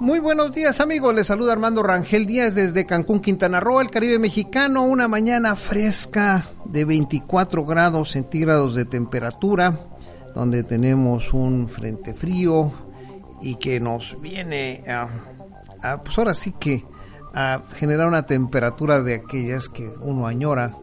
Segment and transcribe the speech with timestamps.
[0.00, 4.18] Muy buenos días amigos, les saluda Armando Rangel Díaz desde Cancún, Quintana Roo, el Caribe
[4.18, 9.78] mexicano, una mañana fresca de 24 grados centígrados de temperatura,
[10.34, 12.72] donde tenemos un frente frío
[13.40, 16.84] y que nos viene a, pues ahora sí que
[17.32, 20.76] a generar una temperatura de aquellas que uno añora,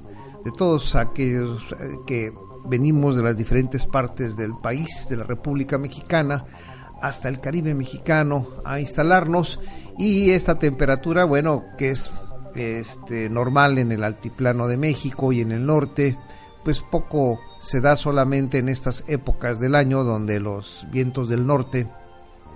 [0.44, 2.34] de todos aquellos eh, que
[2.66, 6.46] venimos de las diferentes partes del país, de la República Mexicana,
[7.02, 9.60] hasta el Caribe mexicano a instalarnos.
[9.98, 12.12] Y esta temperatura, bueno, que es
[12.56, 16.18] este normal en el altiplano de México y en el norte,
[16.64, 21.88] pues poco se da solamente en estas épocas del año donde los vientos del norte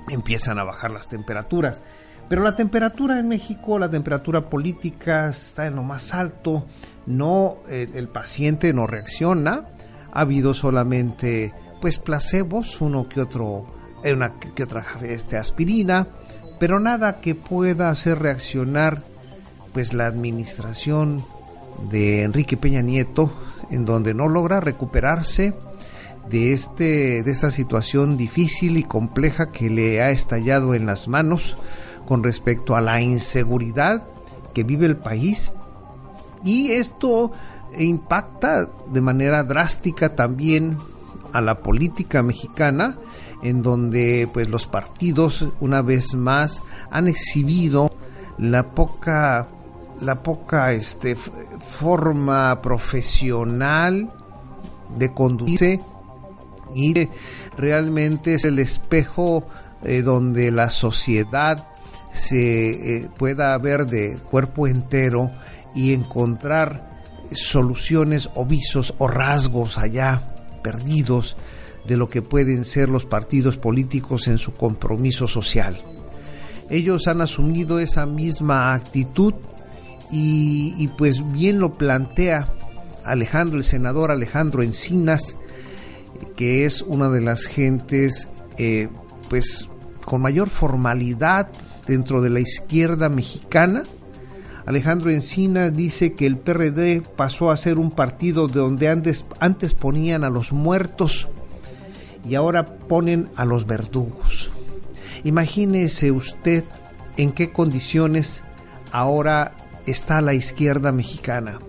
[0.10, 1.82] empiezan a bajar las temperaturas.
[2.28, 6.66] Pero la temperatura en México, la temperatura política está en lo más alto,
[7.06, 9.66] no el, el paciente no reacciona,
[10.16, 13.68] ha habido solamente pues placebos, uno que otro
[14.04, 16.08] una que otra este, aspirina,
[16.60, 19.02] pero nada que pueda hacer reaccionar
[19.74, 21.24] pues la administración
[21.90, 23.34] de Enrique Peña Nieto,
[23.72, 25.54] en donde no logra recuperarse
[26.30, 31.58] de este de esta situación difícil y compleja que le ha estallado en las manos
[32.08, 34.04] con respecto a la inseguridad
[34.54, 35.52] que vive el país.
[36.44, 37.32] Y esto
[37.84, 40.78] impacta de manera drástica también
[41.34, 42.98] a la política mexicana
[43.44, 47.92] en donde pues los partidos una vez más han exhibido
[48.38, 49.48] la poca
[50.02, 54.12] la poca este forma profesional
[54.98, 55.80] de conducirse
[56.74, 57.10] y
[57.58, 59.46] realmente es el espejo
[59.84, 61.68] eh, donde la sociedad
[62.12, 65.32] se eh, pueda ver de cuerpo entero
[65.74, 66.95] y encontrar
[67.32, 71.38] soluciones o visos o rasgos allá perdidos
[71.88, 75.80] de lo que pueden ser los partidos políticos en su compromiso social.
[76.70, 79.34] Ellos han asumido esa misma actitud
[80.12, 82.54] y, pues bien lo plantea
[83.04, 85.38] Alejandro, el senador Alejandro Encinas,
[86.36, 88.88] que es una de las gentes eh,
[89.30, 89.70] pues
[90.06, 91.50] con mayor formalidad
[91.88, 93.84] dentro de la izquierda mexicana.
[94.66, 99.74] Alejandro Encinas dice que el PRD pasó a ser un partido de donde antes, antes
[99.76, 101.28] ponían a los muertos
[102.28, 104.50] y ahora ponen a los verdugos.
[105.24, 106.64] Imagínese usted
[107.18, 108.44] en qué condiciones
[108.92, 109.54] ahora
[109.86, 111.60] está la izquierda mexicana.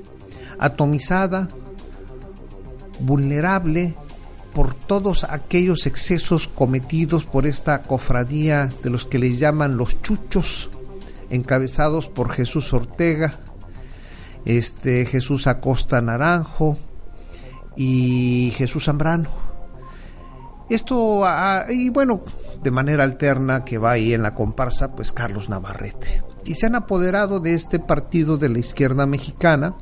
[0.59, 1.49] Atomizada,
[3.01, 3.95] vulnerable
[4.55, 10.71] por todos aquellos excesos cometidos por esta cofradía de los que le llaman los chuchos,
[11.31, 13.35] encabezados por Jesús Ortega,
[14.45, 16.79] este Jesús Acosta Naranjo
[17.77, 19.47] y Jesús Zambrano
[20.69, 22.23] esto, ah, y bueno,
[22.63, 26.25] de manera alterna que va ahí en la comparsa, pues Carlos Navarrete.
[26.45, 29.77] Y se han apoderado de este partido de la izquierda mexicana.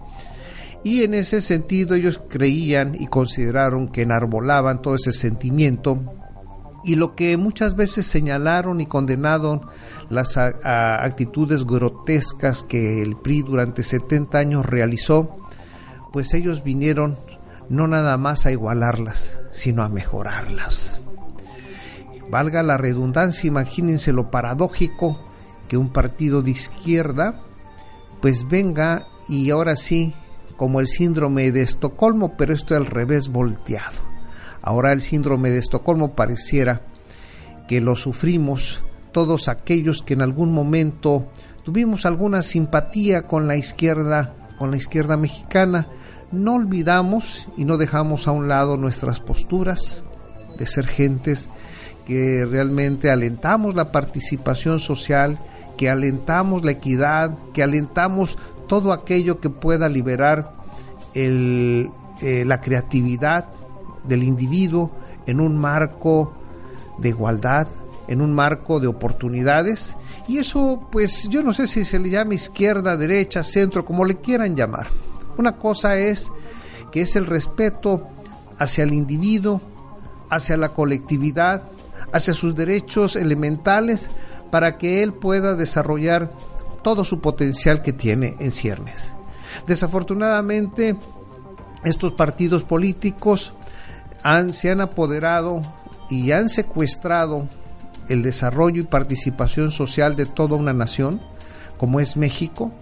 [0.82, 5.98] Y en ese sentido ellos creían y consideraron que enarbolaban todo ese sentimiento
[6.84, 9.62] y lo que muchas veces señalaron y condenaron
[10.10, 15.36] las actitudes grotescas que el PRI durante 70 años realizó,
[16.12, 17.18] pues ellos vinieron
[17.68, 21.00] no nada más a igualarlas, sino a mejorarlas.
[22.30, 25.18] Valga la redundancia, imagínense lo paradójico
[25.68, 27.40] que un partido de izquierda
[28.20, 30.14] pues venga y ahora sí,
[30.56, 34.13] como el síndrome de Estocolmo, pero esto al revés volteado.
[34.66, 36.80] Ahora el síndrome de Estocolmo pareciera
[37.68, 38.82] que lo sufrimos
[39.12, 41.28] todos aquellos que en algún momento
[41.64, 45.86] tuvimos alguna simpatía con la izquierda, con la izquierda mexicana,
[46.32, 50.02] no olvidamos y no dejamos a un lado nuestras posturas
[50.58, 51.50] de ser gentes
[52.06, 55.38] que realmente alentamos la participación social,
[55.76, 60.52] que alentamos la equidad, que alentamos todo aquello que pueda liberar
[61.12, 61.90] el,
[62.22, 63.44] eh, la creatividad
[64.04, 64.90] del individuo
[65.26, 66.32] en un marco
[66.98, 67.66] de igualdad,
[68.06, 69.96] en un marco de oportunidades.
[70.28, 74.16] Y eso, pues yo no sé si se le llama izquierda, derecha, centro, como le
[74.16, 74.86] quieran llamar.
[75.36, 76.32] Una cosa es
[76.92, 78.08] que es el respeto
[78.58, 79.60] hacia el individuo,
[80.30, 81.64] hacia la colectividad,
[82.12, 84.08] hacia sus derechos elementales,
[84.50, 86.30] para que él pueda desarrollar
[86.82, 89.12] todo su potencial que tiene en ciernes.
[89.66, 90.96] Desafortunadamente,
[91.82, 93.52] estos partidos políticos
[94.24, 95.62] han, se han apoderado
[96.10, 97.46] y han secuestrado
[98.08, 101.20] el desarrollo y participación social de toda una nación,
[101.78, 102.72] como es México,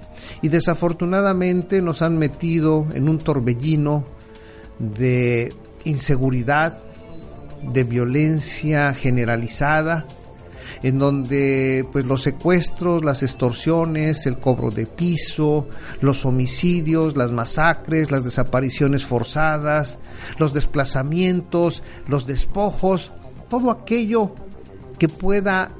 [0.41, 4.05] y desafortunadamente nos han metido en un torbellino
[4.79, 5.53] de
[5.85, 6.79] inseguridad,
[7.62, 10.05] de violencia generalizada,
[10.82, 15.69] en donde pues los secuestros, las extorsiones, el cobro de piso,
[16.00, 19.99] los homicidios, las masacres, las desapariciones forzadas,
[20.38, 23.12] los desplazamientos, los despojos,
[23.49, 24.34] todo aquello
[24.99, 25.70] que pueda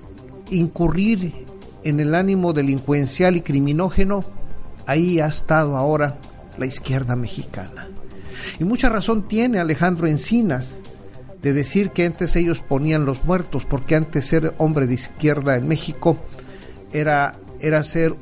[0.51, 1.47] incurrir
[1.85, 4.25] en el ánimo delincuencial y criminógeno,
[4.87, 6.19] ahí ha estado ahora
[6.59, 7.89] la izquierda mexicana.
[8.61, 10.77] Y mucha razón tiene Alejandro Encinas
[11.43, 15.67] de decir que antes ellos ponían los muertos, porque antes ser hombre de izquierda en
[15.67, 16.19] México
[16.93, 18.15] era, era ser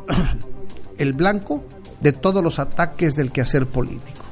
[0.99, 1.63] el blanco
[2.01, 4.25] de todos los ataques del quehacer político.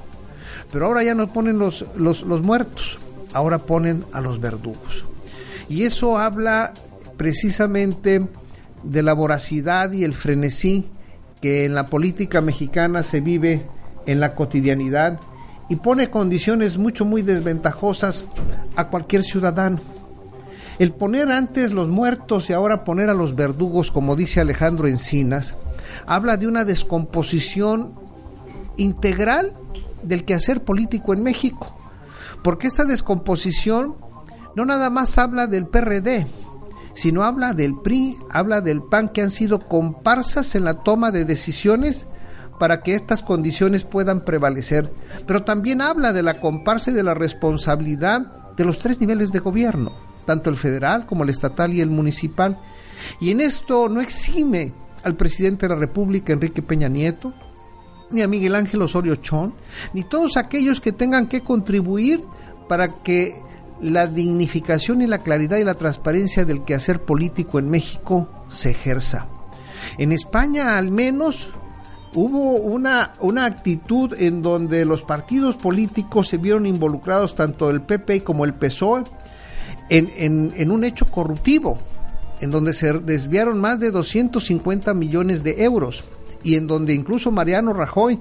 [0.72, 2.98] Pero ahora ya no ponen los, los, los muertos,
[3.34, 5.04] ahora ponen a los verdugos.
[5.68, 6.72] Y eso habla
[7.16, 8.26] precisamente
[8.82, 10.86] de la voracidad y el frenesí
[11.42, 13.66] que en la política mexicana se vive
[14.06, 15.20] en la cotidianidad
[15.68, 18.24] y pone condiciones mucho muy desventajosas
[18.76, 19.80] a cualquier ciudadano.
[20.78, 25.56] El poner antes los muertos y ahora poner a los verdugos, como dice Alejandro Encinas,
[26.06, 27.94] habla de una descomposición
[28.76, 29.52] integral
[30.02, 31.76] del quehacer político en México,
[32.44, 33.96] porque esta descomposición
[34.54, 36.26] no nada más habla del PRD,
[36.94, 41.24] sino habla del PRI, habla del PAN, que han sido comparsas en la toma de
[41.24, 42.06] decisiones
[42.58, 44.92] para que estas condiciones puedan prevalecer,
[45.26, 49.38] pero también habla de la comparsa y de la responsabilidad de los tres niveles de
[49.38, 49.92] gobierno,
[50.26, 52.58] tanto el federal como el estatal y el municipal.
[53.20, 54.72] Y en esto no exime
[55.04, 57.32] al presidente de la República, Enrique Peña Nieto,
[58.10, 59.54] ni a Miguel Ángel Osorio Chón,
[59.92, 62.24] ni todos aquellos que tengan que contribuir
[62.68, 63.36] para que
[63.80, 69.28] la dignificación y la claridad y la transparencia del quehacer político en México se ejerza.
[69.98, 71.52] En España al menos
[72.14, 78.24] hubo una, una actitud en donde los partidos políticos se vieron involucrados, tanto el PP
[78.24, 79.04] como el PSOE,
[79.90, 81.78] en, en, un hecho corruptivo,
[82.40, 86.04] en donde se desviaron más de 250 millones de euros
[86.42, 88.20] y en donde incluso Mariano Rajoy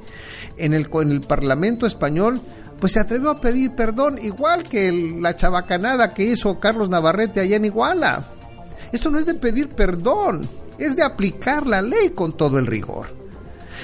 [0.57, 2.39] en el, en el Parlamento español
[2.79, 7.55] pues se atrevió a pedir perdón, igual que la chabacanada que hizo Carlos Navarrete allá
[7.57, 8.25] en Iguala.
[8.91, 10.47] Esto no es de pedir perdón,
[10.77, 13.26] es de aplicar la ley con todo el rigor.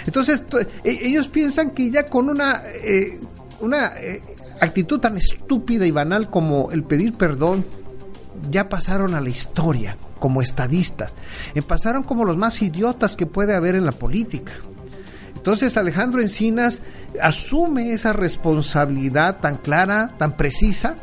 [0.05, 0.43] Entonces,
[0.83, 3.19] e, ellos piensan que ya con una, eh,
[3.59, 4.21] una eh,
[4.59, 7.65] actitud tan estúpida y banal como el pedir perdón,
[8.49, 11.15] ya pasaron a la historia como estadistas.
[11.53, 14.53] Eh, pasaron como los más idiotas que puede haber en la política.
[15.35, 16.81] Entonces Alejandro Encinas
[17.21, 20.95] asume esa responsabilidad tan clara, tan precisa,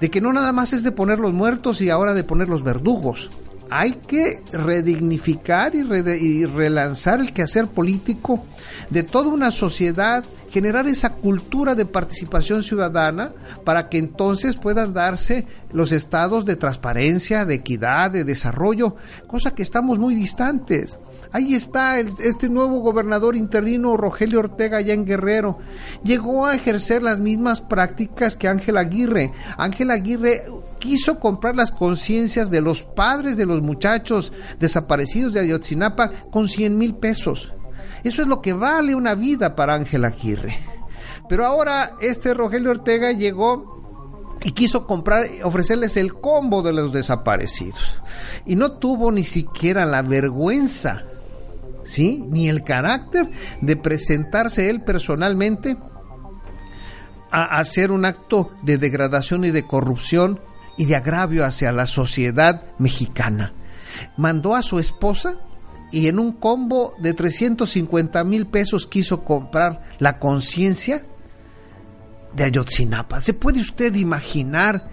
[0.00, 2.64] de que no nada más es de poner los muertos y ahora de poner los
[2.64, 3.30] verdugos,
[3.70, 8.44] hay que redignificar y, relanzar el quehacer político
[8.90, 13.32] de toda una sociedad, generar esa cultura de participación ciudadana
[13.64, 18.96] para que entonces puedan darse los estados de transparencia, de equidad, de desarrollo,
[19.26, 20.98] cosa que estamos muy distantes.
[21.32, 25.58] Ahí está este nuevo gobernador interino, Rogelio Ortega, allá en Guerrero.
[26.02, 29.32] Llegó a ejercer las mismas prácticas que Ángel Aguirre.
[29.56, 30.44] Ángel Aguirre
[30.80, 36.76] quiso comprar las conciencias de los padres de los muchachos desaparecidos de Ayotzinapa con 100
[36.76, 37.52] mil pesos.
[38.02, 40.58] Eso es lo que vale una vida para Ángel Aguirre.
[41.28, 43.80] Pero ahora este Rogelio Ortega llegó
[44.42, 47.98] y quiso comprar, ofrecerles el combo de los desaparecidos.
[48.46, 51.04] Y no tuvo ni siquiera la vergüenza,
[51.90, 52.24] ¿sí?
[52.30, 53.30] Ni el carácter
[53.60, 55.76] de presentarse él personalmente
[57.30, 60.40] a hacer un acto de degradación y de corrupción
[60.76, 63.52] y de agravio hacia la sociedad mexicana.
[64.16, 65.36] Mandó a su esposa
[65.90, 71.04] y en un combo de 350 mil pesos quiso comprar la conciencia
[72.34, 73.20] de Ayotzinapa.
[73.20, 74.84] ¿Se puede usted imaginar?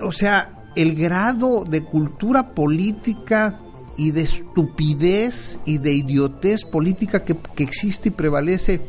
[0.00, 3.60] O sea, el grado de cultura política
[3.96, 8.80] y de estupidez y de idiotez política que, existe y prevalece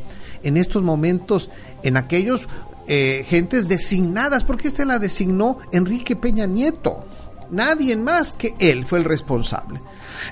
[0.42, 1.50] en estos momentos
[1.82, 2.42] en aquellos
[2.86, 7.04] eh, gentes designadas, porque este la designó Enrique Peña Nieto.
[7.50, 9.80] Nadie más que él fue el responsable.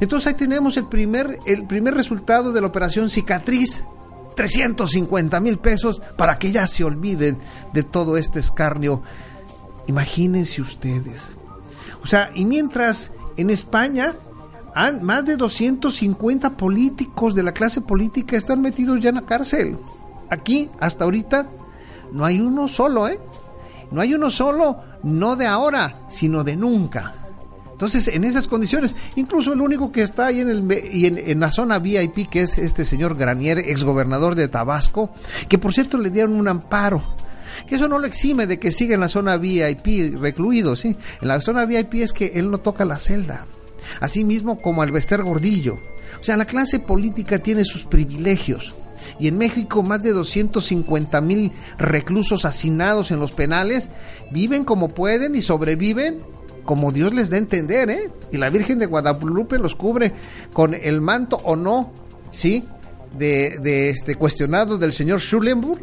[0.01, 3.85] Entonces ahí tenemos el primer, el primer resultado de la operación cicatriz.
[4.35, 7.37] 350 mil pesos para que ya se olviden
[7.75, 9.03] de todo este escarnio.
[9.87, 11.31] Imagínense ustedes.
[12.03, 14.15] O sea, y mientras en España
[14.75, 19.79] han, más de 250 políticos de la clase política están metidos ya en la cárcel.
[20.31, 21.47] Aquí, hasta ahorita,
[22.13, 23.19] no hay uno solo, ¿eh?
[23.91, 27.15] No hay uno solo, no de ahora, sino de nunca.
[27.73, 31.51] Entonces, en esas condiciones, incluso el único que está ahí en, el, y en, la
[31.51, 35.11] zona VIP, que es este señor Granier, exgobernador de Tabasco,
[35.49, 37.03] que por cierto le dieron un amparo
[37.67, 40.97] que eso no lo exime de que siga en la zona VIP recluido, ¿sí?
[41.21, 43.47] En la zona VIP es que él no toca la celda.
[44.01, 45.79] Así mismo como Alvester Gordillo.
[46.21, 48.75] O sea, la clase política tiene sus privilegios.
[49.19, 53.91] Y en México más de 250 mil reclusos hacinados en los penales
[54.31, 56.21] viven como pueden y sobreviven
[56.65, 58.11] como Dios les da a entender, ¿eh?
[58.31, 60.13] Y la Virgen de Guadalupe los cubre
[60.53, 61.93] con el manto o no,
[62.31, 62.65] ¿sí?
[63.19, 65.81] De, este cuestionado del señor Schulenburg.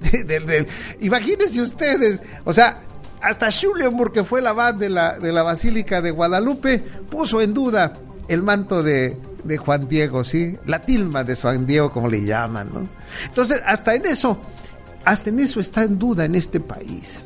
[1.00, 2.80] imagínense ustedes, o sea,
[3.20, 7.54] hasta Schulenburg, que fue la abad de la, de la Basílica de Guadalupe, puso en
[7.54, 7.94] duda
[8.28, 10.56] el manto de, de Juan Diego, ¿sí?
[10.66, 12.88] La tilma de Juan Diego, como le llaman, ¿no?
[13.26, 14.38] Entonces, hasta en eso,
[15.04, 17.22] hasta en eso está en duda en este país.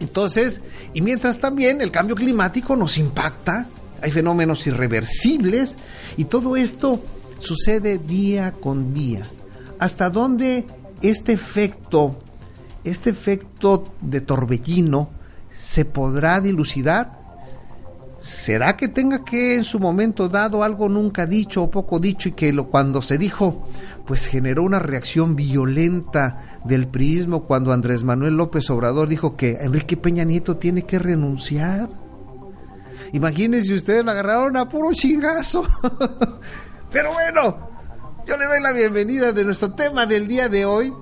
[0.00, 0.60] Entonces,
[0.92, 3.66] y mientras también el cambio climático nos impacta,
[4.02, 5.76] hay fenómenos irreversibles
[6.16, 7.02] y todo esto
[7.38, 9.24] sucede día con día.
[9.78, 10.66] ¿Hasta dónde
[11.02, 12.18] este efecto,
[12.86, 15.10] este efecto de torbellino
[15.50, 17.26] se podrá dilucidar?
[18.20, 22.32] ¿Será que tenga que en su momento dado algo nunca dicho o poco dicho y
[22.32, 23.68] que lo, cuando se dijo,
[24.06, 29.96] pues generó una reacción violenta del prismo cuando Andrés Manuel López Obrador dijo que Enrique
[29.96, 31.88] Peña Nieto tiene que renunciar?
[33.12, 35.64] Imagínense ustedes lo agarraron a puro chingazo.
[36.90, 37.68] Pero bueno,
[38.26, 40.92] yo le doy la bienvenida de nuestro tema del día de hoy.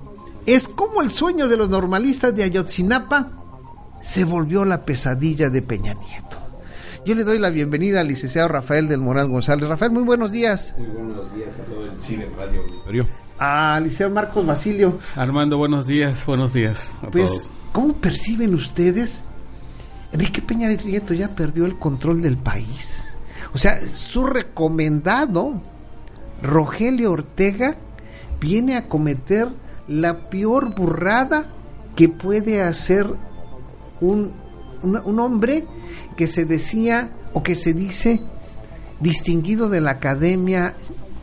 [0.45, 3.31] Es como el sueño de los normalistas de Ayotzinapa
[4.01, 6.37] se volvió la pesadilla de Peña Nieto.
[7.03, 9.67] Yo le doy la bienvenida al licenciado Rafael del Moral González.
[9.67, 10.75] Rafael, muy buenos días.
[10.77, 13.07] Muy buenos días a todo el Cine Radio Auditorio.
[13.39, 14.99] A licenciado Marcos Basilio.
[15.15, 17.51] Armando, buenos días, buenos días a pues, todos.
[17.71, 19.21] ¿cómo perciben ustedes?
[20.11, 23.15] Enrique Peña Nieto ya perdió el control del país.
[23.53, 25.59] O sea, su recomendado,
[26.43, 27.77] Rogelio Ortega,
[28.39, 29.49] viene a cometer
[29.87, 31.45] la peor burrada
[31.95, 33.07] que puede hacer
[34.01, 34.31] un,
[34.83, 35.65] un hombre
[36.15, 38.21] que se decía o que se dice
[38.99, 40.75] distinguido de la Academia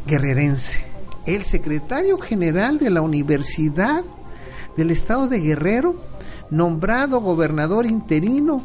[0.07, 0.81] Guerrerense,
[1.27, 4.05] el secretario general de la Universidad
[4.77, 5.97] del Estado de Guerrero,
[6.51, 8.63] nombrado gobernador interino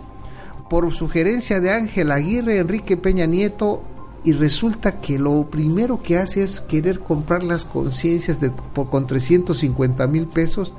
[0.69, 3.83] por sugerencia de Ángel Aguirre, Enrique Peña Nieto,
[4.27, 8.41] y resulta que lo primero que hace es querer comprar las conciencias
[8.73, 10.73] con 350 mil pesos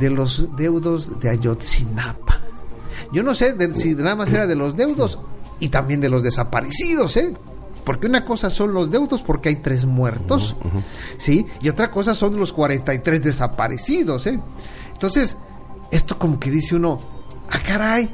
[0.00, 2.40] de los deudos de Ayotzinapa.
[3.12, 5.18] Yo no sé si nada más era de los deudos
[5.60, 7.34] y también de los desaparecidos, ¿eh?
[7.84, 10.56] Porque una cosa son los deudos porque hay tres muertos,
[11.18, 11.44] ¿sí?
[11.60, 14.40] Y otra cosa son los 43 desaparecidos, ¿eh?
[14.94, 15.36] Entonces,
[15.90, 16.98] esto como que dice uno,
[17.50, 18.08] ah, caray,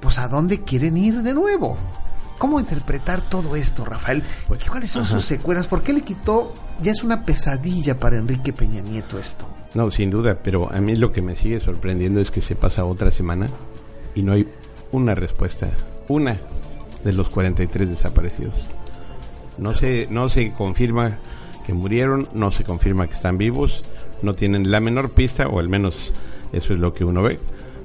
[0.00, 1.76] pues ¿a dónde quieren ir de nuevo?
[2.38, 4.22] ¿Cómo interpretar todo esto, Rafael?
[4.46, 5.66] Pues, ¿Cuáles son sus secuelas?
[5.66, 6.52] ¿Por qué le quitó?
[6.82, 9.46] Ya es una pesadilla para Enrique Peña Nieto esto.
[9.74, 12.84] No, sin duda, pero a mí lo que me sigue sorprendiendo es que se pasa
[12.84, 13.48] otra semana
[14.14, 14.48] y no hay
[14.92, 15.70] una respuesta,
[16.08, 16.38] una
[17.04, 18.66] de los 43 desaparecidos.
[19.58, 21.18] No se, no se confirma
[21.66, 23.82] que murieron, no se confirma que están vivos,
[24.22, 26.12] no tienen la menor pista, o al menos
[26.52, 27.38] eso es lo que uno ve,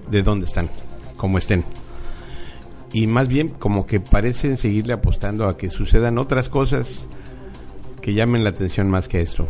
[0.09, 0.69] de dónde están,
[1.17, 1.63] cómo estén.
[2.93, 7.07] Y más bien como que parecen seguirle apostando a que sucedan otras cosas
[8.01, 9.47] que llamen la atención más que esto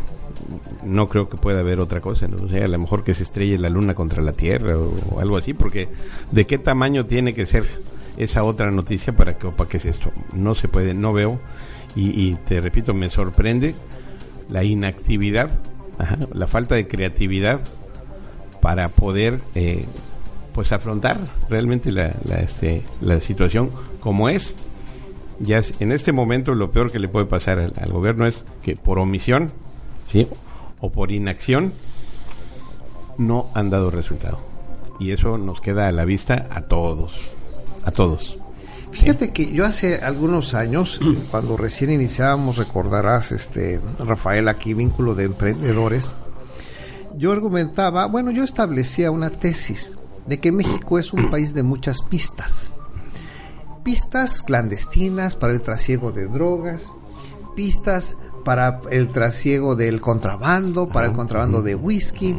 [0.84, 2.44] no creo que pueda haber otra cosa, ¿no?
[2.44, 5.36] o sea, a lo mejor que se estrelle la luna contra la Tierra o, algo
[5.36, 5.88] así, porque
[6.30, 7.66] ¿de qué tamaño tiene que ser
[8.16, 10.12] esa otra noticia para que para qué es esto?
[10.32, 11.38] No se puede, no veo
[11.94, 13.74] y, te repito, me sorprende
[14.48, 15.50] la inactividad,
[16.32, 17.60] la falta de creatividad
[18.62, 19.84] para poder eh,
[20.54, 21.18] pues afrontar
[21.48, 24.54] realmente la, este, la situación como es.
[25.40, 28.98] Ya en este momento lo peor que le puede pasar al gobierno es que por
[28.98, 29.50] omisión
[30.10, 30.28] ¿sí?
[30.80, 31.72] o por inacción,
[33.18, 34.40] no han dado resultado.
[34.98, 37.12] Y eso nos queda a la vista a todos.
[37.84, 38.38] a todos.
[38.92, 45.24] Fíjate que yo hace algunos años, cuando recién iniciábamos, recordarás, este, Rafael, aquí, vínculo de
[45.24, 46.14] emprendedores,
[47.16, 52.02] yo argumentaba, bueno, yo establecía una tesis de que México es un país de muchas
[52.02, 52.70] pistas.
[53.82, 56.86] Pistas clandestinas para el trasiego de drogas,
[57.56, 62.36] pistas para el trasiego del contrabando, para el contrabando de whisky,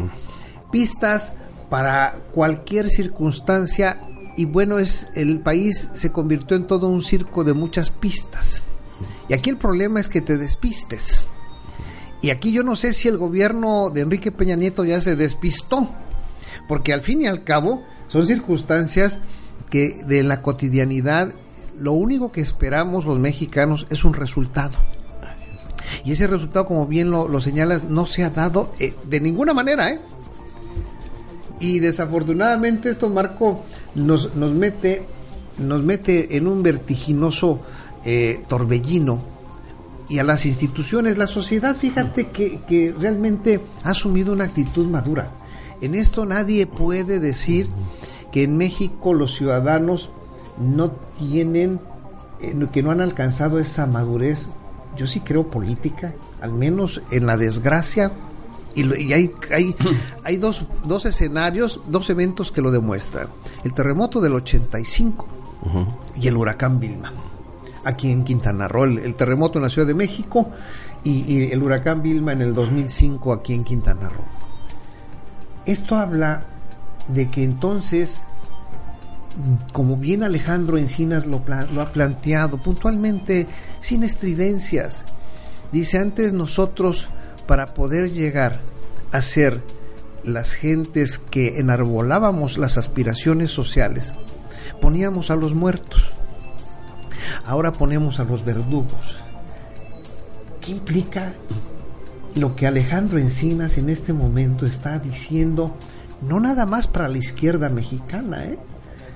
[0.72, 1.34] pistas
[1.70, 4.00] para cualquier circunstancia
[4.36, 8.64] y bueno, es el país se convirtió en todo un circo de muchas pistas.
[9.30, 11.28] Y aquí el problema es que te despistes.
[12.22, 15.90] Y aquí yo no sé si el gobierno de Enrique Peña Nieto ya se despistó,
[16.68, 19.20] porque al fin y al cabo son circunstancias
[19.70, 21.34] que de la cotidianidad
[21.80, 24.78] lo único que esperamos los mexicanos es un resultado.
[26.06, 29.90] Y ese resultado, como bien lo, señalas, no se ha dado eh, de ninguna manera,
[29.90, 30.00] ¿eh?
[31.60, 33.64] Y desafortunadamente esto, Marco,
[33.96, 35.04] nos, nos, mete,
[35.58, 37.62] nos mete en un vertiginoso
[38.06, 39.22] eh, torbellino
[40.10, 45.32] y a las instituciones, la sociedad, fíjate que, que realmente ha asumido una actitud madura.
[45.84, 47.70] En esto nadie puede decir
[48.32, 50.10] que en México los ciudadanos
[50.58, 51.82] no tienen,
[52.40, 54.48] eh, que no han alcanzado esa madurez,
[54.96, 58.14] yo sí creo política, al menos en la desgracia
[58.74, 59.76] y, hay, hay,
[60.24, 63.28] hay dos, dos, escenarios, dos eventos que lo demuestran.
[63.66, 65.28] El terremoto del 85
[66.16, 67.12] y el huracán Vilma,
[67.84, 68.86] aquí en Quintana Roo.
[68.86, 70.48] El, terremoto en la Ciudad de México
[71.04, 74.43] y, el huracán Vilma en el 2005 aquí en Quintana Roo.
[75.66, 76.44] Esto habla
[77.08, 78.26] de que entonces,
[79.72, 81.42] como bien Alejandro Encinas lo,
[81.82, 83.48] ha planteado puntualmente,
[83.80, 85.06] sin estridencias,
[85.72, 87.10] dice antes nosotros
[87.48, 88.60] para poder llegar
[89.12, 89.62] a ser
[90.24, 94.14] las gentes que enarbolábamos las aspiraciones sociales,
[94.82, 96.12] poníamos a los muertos.
[97.46, 99.18] Ahora ponemos a los verdugos.
[100.62, 101.34] ¿Qué implica
[102.36, 105.76] lo que Alejandro Encinas en este momento está diciendo,
[106.22, 108.58] no nada más para la izquierda mexicana, ¿eh?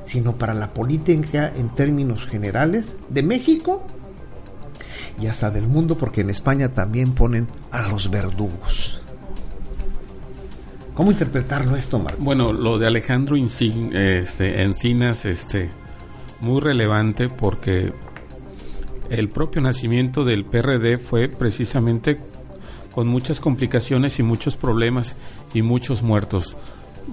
[0.03, 3.85] sino para la política en términos generales de México
[5.19, 9.01] y hasta del mundo, porque en España también ponen a los verdugos.
[10.93, 12.23] ¿Cómo interpretarlo esto, Marco?
[12.23, 15.69] Bueno, lo de Alejandro este, Encinas, este,
[16.39, 17.93] muy relevante porque
[19.09, 22.19] el propio nacimiento del PRD fue precisamente
[22.97, 25.15] con muchas complicaciones y muchos problemas
[25.53, 26.55] y muchos muertos.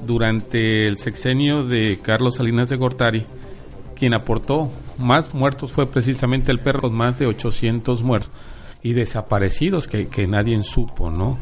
[0.06, 3.26] Durante el sexenio de Carlos Salinas de Gortari,
[3.94, 8.30] quien aportó más muertos fue precisamente el perro, con más de 800 muertos
[8.82, 11.36] y desaparecidos que, nadie supo, ¿no?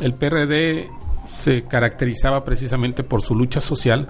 [0.00, 0.88] El PRD
[1.26, 4.08] se caracterizaba precisamente por su lucha social,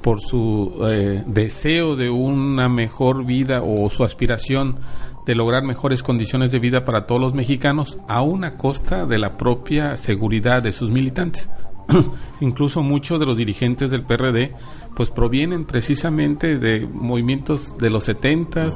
[0.00, 4.78] por su eh, deseo de una mejor vida o su aspiración
[5.26, 9.36] de lograr mejores condiciones de vida para todos los mexicanos a una costa de la
[9.36, 11.48] propia seguridad de sus militantes.
[12.40, 14.52] Incluso muchos de los dirigentes del PRD
[14.96, 18.70] pues provienen precisamente de movimientos de los 70,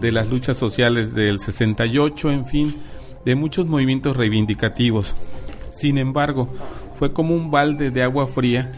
[0.00, 2.74] de las luchas sociales del 68, en fin,
[3.24, 5.14] de muchos movimientos reivindicativos.
[5.72, 6.48] Sin embargo,
[6.94, 8.72] fue como un balde de agua fría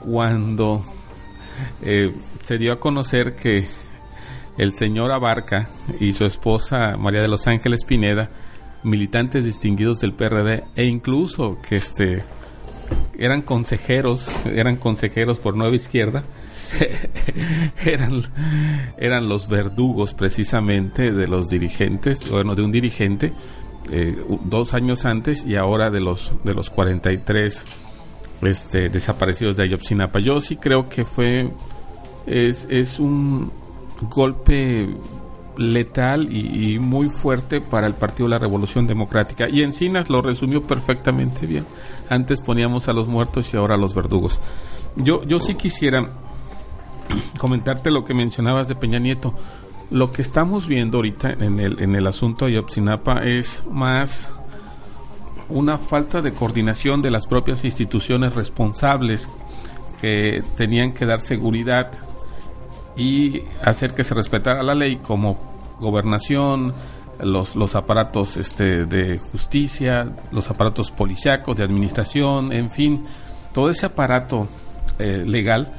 [0.00, 0.84] cuando
[1.82, 2.14] eh,
[2.44, 3.66] se dio a conocer que
[4.58, 8.28] el señor Abarca y su esposa María de los Ángeles Pineda,
[8.82, 12.24] militantes distinguidos del PRD, e incluso que este
[13.18, 16.22] eran consejeros, eran consejeros por Nueva Izquierda,
[17.84, 18.22] eran,
[18.98, 23.32] eran los verdugos precisamente de los dirigentes, bueno, de un dirigente
[23.90, 27.64] eh, dos años antes y ahora de los de los 43
[28.42, 30.18] este, desaparecidos de Ayotzinapa.
[30.20, 31.50] Yo sí creo que fue
[32.26, 33.50] es, es un
[34.02, 34.88] golpe
[35.56, 39.48] letal y, muy fuerte para el Partido de la Revolución Democrática.
[39.48, 41.66] Y Encinas lo resumió perfectamente bien.
[42.08, 44.40] Antes poníamos a los muertos y ahora a los verdugos.
[44.96, 46.12] Yo, yo sí quisiera
[47.38, 49.34] comentarte lo que mencionabas de Peña Nieto.
[49.90, 54.32] Lo que estamos viendo ahorita en el, en el asunto de Ayotzinapa es más
[55.48, 59.28] una falta de coordinación de las propias instituciones responsables
[60.00, 61.90] que tenían que dar seguridad
[62.98, 65.38] y hacer que se respetara la ley como
[65.80, 66.74] gobernación,
[67.20, 73.06] los, los aparatos este, de justicia, los aparatos policíacos, de administración, en fin,
[73.54, 74.48] todo ese aparato
[74.98, 75.72] eh, legal,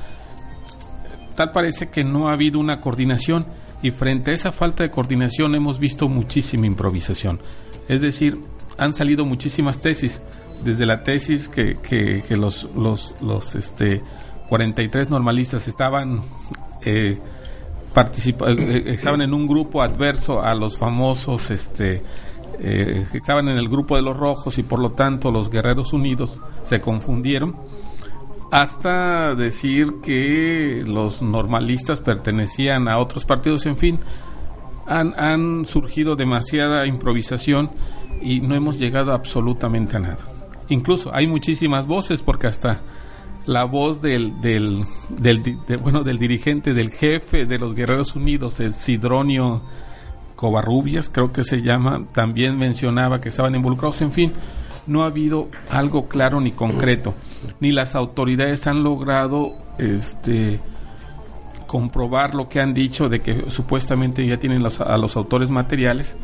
[1.36, 3.46] tal parece que no ha habido una coordinación
[3.82, 7.42] y frente a esa falta de coordinación hemos visto muchísima improvisación.
[7.88, 8.40] Es decir,
[8.78, 10.22] han salido muchísimas tesis,
[10.64, 14.02] desde la tesis que, que, que los, los, los este,
[14.50, 16.22] 43 normalistas estaban
[16.82, 17.18] eh,
[17.96, 22.02] eh, eh, estaban en un grupo adverso a los famosos, este,
[23.14, 26.82] estaban en el grupo de los rojos y por lo tanto los guerreros unidos se
[26.82, 27.56] confundieron
[28.52, 34.00] hasta decir que los normalistas pertenecían a otros partidos, en fin,
[34.88, 37.70] han, han surgido demasiada improvisación
[38.22, 40.26] y no hemos llegado absolutamente a nada.
[40.70, 42.82] Incluso hay muchísimas voces porque hasta
[43.46, 48.74] la voz del, del, del bueno, del dirigente, del jefe de los Guerreros Unidos, el
[48.74, 49.62] Sidronio
[50.36, 54.02] Covarrubias, creo que se llama, también mencionaba que estaban involucrados.
[54.02, 54.34] En fin,
[54.88, 57.14] no ha habido algo claro ni concreto,
[57.60, 60.60] ni las autoridades han logrado este
[61.68, 66.18] comprobar lo que han dicho de que supuestamente ya tienen a los autores materiales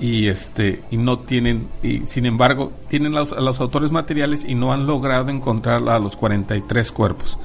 [0.00, 4.72] y este y no tienen y sin embargo tienen los- los autores materiales y no
[4.72, 7.38] han logrado encontrar a los 43 cuerpos.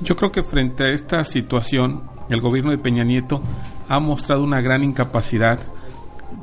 [0.00, 3.42] Yo creo que frente a esta situación el gobierno de Peña Nieto
[3.88, 5.58] ha mostrado una gran incapacidad.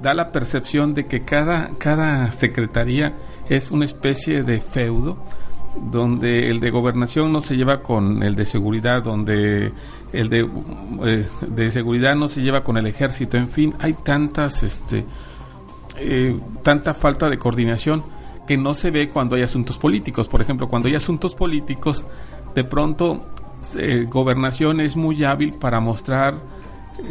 [0.01, 3.15] Da la percepción de que cada cada secretaría
[3.49, 5.17] es una especie de feudo
[5.91, 9.71] donde el de gobernación no se lleva con el de seguridad, donde
[10.13, 10.49] el de,
[11.05, 15.05] eh, de seguridad no se lleva con el ejército, en fin, hay tantas, este,
[15.99, 18.03] eh, tanta falta de coordinación
[18.47, 20.27] que no se ve cuando hay asuntos políticos.
[20.27, 22.03] Por ejemplo, cuando hay asuntos políticos,
[22.55, 23.27] de pronto
[23.77, 26.35] eh, gobernación es muy hábil para mostrar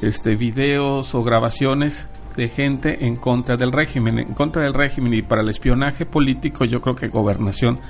[0.02, 5.22] este videos o grabaciones de gente en contra del régimen, en contra del régimen y
[5.22, 7.80] para el espionaje político yo creo que gobernación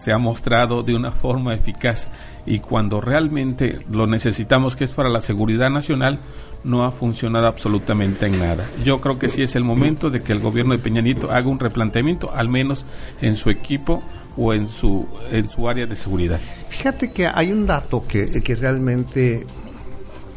[0.00, 2.08] se ha mostrado de una forma eficaz
[2.46, 6.18] y cuando realmente lo necesitamos que es para la seguridad nacional
[6.64, 8.64] no ha funcionado absolutamente en nada.
[8.84, 11.48] Yo creo que sí es el momento de que el gobierno de Peña Nieto haga
[11.48, 12.84] un replanteamiento al menos
[13.20, 14.02] en su equipo
[14.36, 16.40] o en su en su área de seguridad.
[16.68, 19.46] Fíjate que hay un dato que, que realmente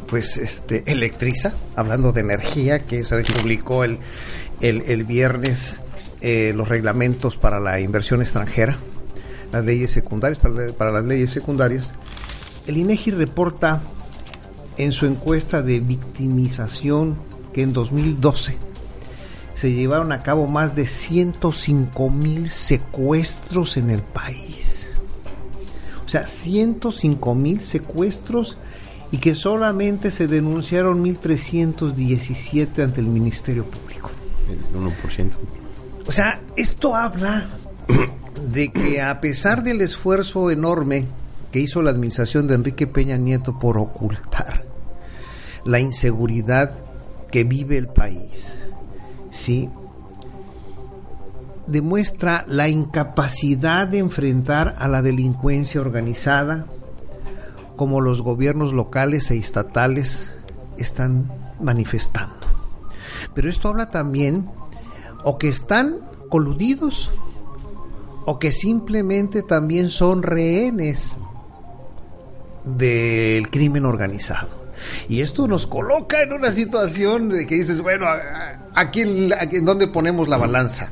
[0.06, 3.98] pues este electriza, hablando de energía, que se publicó el,
[4.60, 5.80] el, el viernes
[6.20, 8.76] eh, los reglamentos para la inversión extranjera,
[9.52, 11.90] las leyes secundarias, para, la- para las leyes secundarias.
[12.66, 13.80] El INEGI reporta
[14.78, 17.16] en su encuesta de victimización
[17.52, 18.56] que en 2012
[19.54, 24.96] se llevaron a cabo más de 105 mil secuestros en el país.
[26.06, 28.56] O sea, 105 mil secuestros
[29.10, 34.10] y que solamente se denunciaron 1.317 ante el Ministerio Público.
[34.48, 35.30] El 1%.
[36.06, 37.46] O sea, esto habla
[38.50, 41.06] de que a pesar del esfuerzo enorme
[41.50, 44.64] que hizo la administración de Enrique Peña Nieto por ocultar
[45.64, 46.72] la inseguridad
[47.30, 48.58] que vive el país,
[49.30, 49.68] sí,
[51.66, 56.66] demuestra la incapacidad de enfrentar a la delincuencia organizada
[57.76, 60.34] como los gobiernos locales e estatales
[60.78, 62.46] están manifestando.
[63.34, 64.50] Pero esto habla también
[65.24, 67.10] o que están coludidos
[68.24, 71.16] o que simplemente también son rehenes
[72.64, 74.62] del crimen organizado.
[75.08, 78.06] Y esto nos coloca en una situación de que dices, bueno,
[78.74, 80.90] aquí en dónde ponemos la balanza.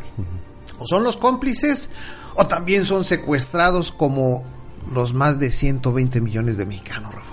[0.78, 1.90] O son los cómplices
[2.36, 4.44] o también son secuestrados como
[4.92, 7.30] los más de 120 millones de mexicanos, Rafael.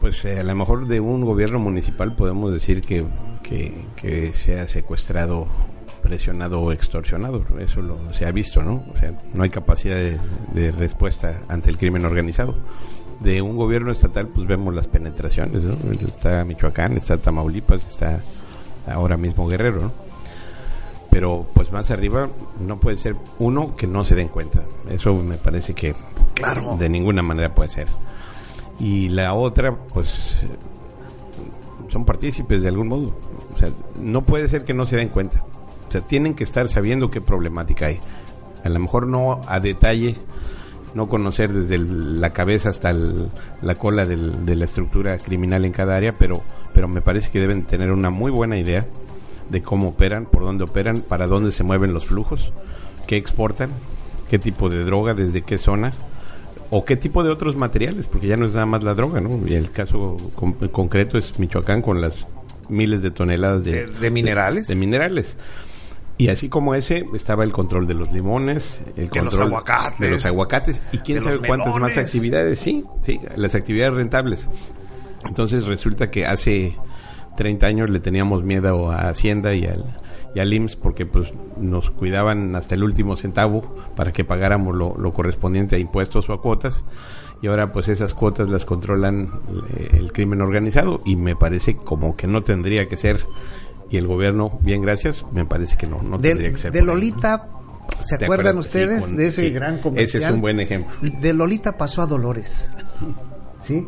[0.00, 3.06] Pues eh, a lo mejor de un gobierno municipal podemos decir que,
[3.42, 5.48] que, que se ha secuestrado,
[6.06, 7.44] presionado o extorsionado.
[7.58, 8.84] Eso lo, se ha visto, ¿no?
[8.94, 10.18] O sea, no hay capacidad de,
[10.54, 12.54] de respuesta ante el crimen organizado.
[13.18, 15.74] De un gobierno estatal, pues vemos las penetraciones, ¿no?
[16.06, 18.20] Está Michoacán, está Tamaulipas, está
[18.86, 19.92] ahora mismo Guerrero, ¿no?
[21.10, 22.28] Pero pues más arriba
[22.60, 24.60] no puede ser uno que no se den cuenta.
[24.88, 25.94] Eso me parece que
[26.34, 26.76] Claro.
[26.76, 27.88] de ninguna manera puede ser.
[28.78, 30.36] Y la otra, pues
[31.88, 33.12] son partícipes de algún modo.
[33.54, 35.42] O sea, no puede ser que no se den cuenta.
[35.88, 38.00] O sea, tienen que estar sabiendo qué problemática hay.
[38.64, 40.16] A lo mejor no a detalle,
[40.94, 43.28] no conocer desde el- la cabeza hasta el-
[43.62, 46.42] la cola del- de la estructura criminal en cada área, pero,
[46.74, 48.86] pero me parece que deben tener una muy buena idea
[49.50, 52.52] de cómo operan, por dónde operan, para dónde se mueven los flujos,
[53.06, 53.70] qué exportan,
[54.28, 55.92] qué tipo de droga, desde qué zona,
[56.70, 59.46] o qué tipo de otros materiales, porque ya no es nada más la droga, ¿no?
[59.46, 62.26] Y el caso con- concreto es Michoacán con las
[62.68, 64.66] miles de toneladas de, De, de minerales.
[64.66, 65.36] de minerales.
[66.18, 69.98] Y así como ese, estaba el control de los limones, el De los control aguacates.
[70.00, 70.82] de los aguacates.
[70.92, 74.48] y quién sabe cuántas más actividades, sí, sí, las actividades rentables.
[75.28, 76.76] Entonces resulta que hace
[77.36, 79.96] 30 años le teníamos miedo a Hacienda y al,
[80.34, 84.96] y al IMSS porque pues nos cuidaban hasta el último centavo para que pagáramos lo,
[84.96, 86.84] lo correspondiente a impuestos o a cuotas.
[87.42, 89.30] Y ahora pues esas cuotas las controlan
[89.76, 91.02] eh, el crimen organizado.
[91.04, 93.26] Y me parece como que no tendría que ser
[93.90, 96.72] y el gobierno, bien gracias, me parece que no, no tendría que ser.
[96.72, 97.48] De Lolita,
[98.04, 100.22] ¿se acuerdan ustedes de ese gran comercial?
[100.22, 100.94] Ese es un buen ejemplo.
[101.00, 102.68] De Lolita pasó a Dolores,
[103.60, 103.86] ¿sí?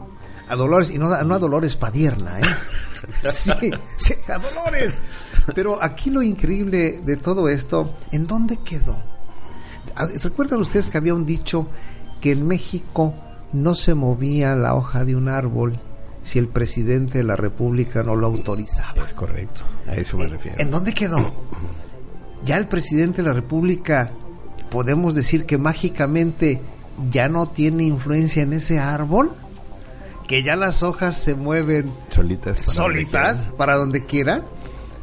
[0.48, 2.42] A Dolores, y no, no a Dolores Padierna, ¿eh?
[3.30, 4.94] Sí, sí, a Dolores.
[5.54, 9.02] Pero aquí lo increíble de todo esto, ¿en dónde quedó?
[10.22, 11.68] ¿Recuerdan ustedes que había un dicho
[12.20, 13.14] que en México
[13.52, 15.80] no se movía la hoja de un árbol
[16.28, 19.02] si el presidente de la República no lo autorizaba.
[19.02, 20.58] Es correcto, a eso me refiero.
[20.60, 21.18] ¿En dónde quedó?
[22.44, 24.12] Ya el presidente de la República,
[24.70, 26.60] podemos decir que mágicamente
[27.10, 29.32] ya no tiene influencia en ese árbol,
[30.28, 34.44] que ya las hojas se mueven solitas para solitas donde para donde quiera.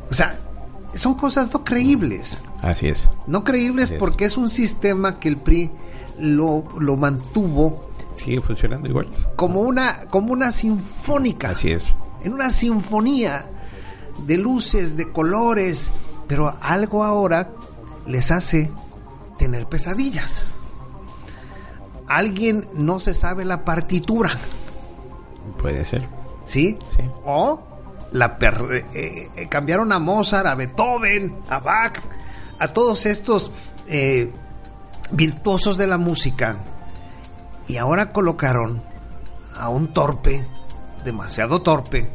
[0.09, 0.39] O sea,
[0.93, 2.41] son cosas no creíbles.
[2.61, 3.09] Así es.
[3.27, 5.71] No creíbles porque es un sistema que el PRI
[6.19, 9.07] lo, lo mantuvo sigue funcionando igual.
[9.35, 11.49] Como una, como una sinfónica.
[11.49, 11.87] Así es.
[12.23, 13.45] En una sinfonía
[14.25, 15.91] de luces, de colores,
[16.27, 17.51] pero algo ahora
[18.07, 18.71] les hace
[19.37, 20.51] tener pesadillas.
[22.07, 24.37] Alguien no se sabe la partitura.
[25.59, 26.07] Puede ser.
[26.45, 26.77] ¿Sí?
[26.95, 27.03] Sí.
[27.25, 27.61] O
[28.11, 31.99] la eh, eh, cambiaron a Mozart, a Beethoven, a Bach,
[32.59, 33.51] a todos estos
[33.87, 34.31] eh,
[35.11, 36.57] virtuosos de la música
[37.67, 38.81] y ahora colocaron
[39.57, 40.45] a un torpe,
[41.03, 42.09] demasiado torpe,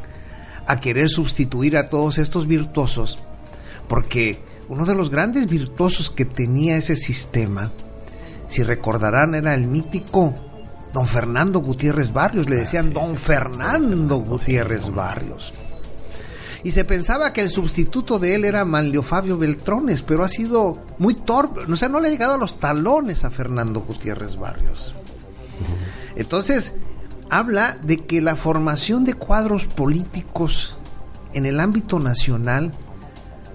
[0.67, 3.19] a querer sustituir a todos estos virtuosos,
[3.87, 7.71] porque uno de los grandes virtuosos que tenía ese sistema,
[8.47, 10.33] si recordarán, era el mítico
[10.93, 15.53] don Fernando Gutiérrez Barrios, le decían don Fernando Gutiérrez Barrios.
[16.63, 20.77] Y se pensaba que el sustituto de él era Manlio Fabio Beltrones, pero ha sido
[20.99, 24.93] muy torpe, o sea, no le ha llegado a los talones a Fernando Gutiérrez Barrios.
[26.15, 26.73] Entonces,
[27.29, 30.75] habla de que la formación de cuadros políticos
[31.33, 32.73] en el ámbito nacional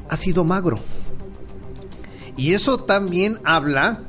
[0.09, 0.79] ha sido magro.
[2.37, 4.03] Y eso también habla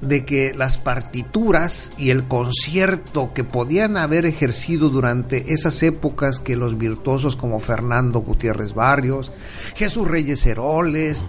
[0.00, 6.56] de que las partituras y el concierto que podían haber ejercido durante esas épocas que
[6.56, 9.32] los virtuosos como Fernando Gutiérrez Barrios,
[9.74, 11.24] Jesús Reyes Heroles,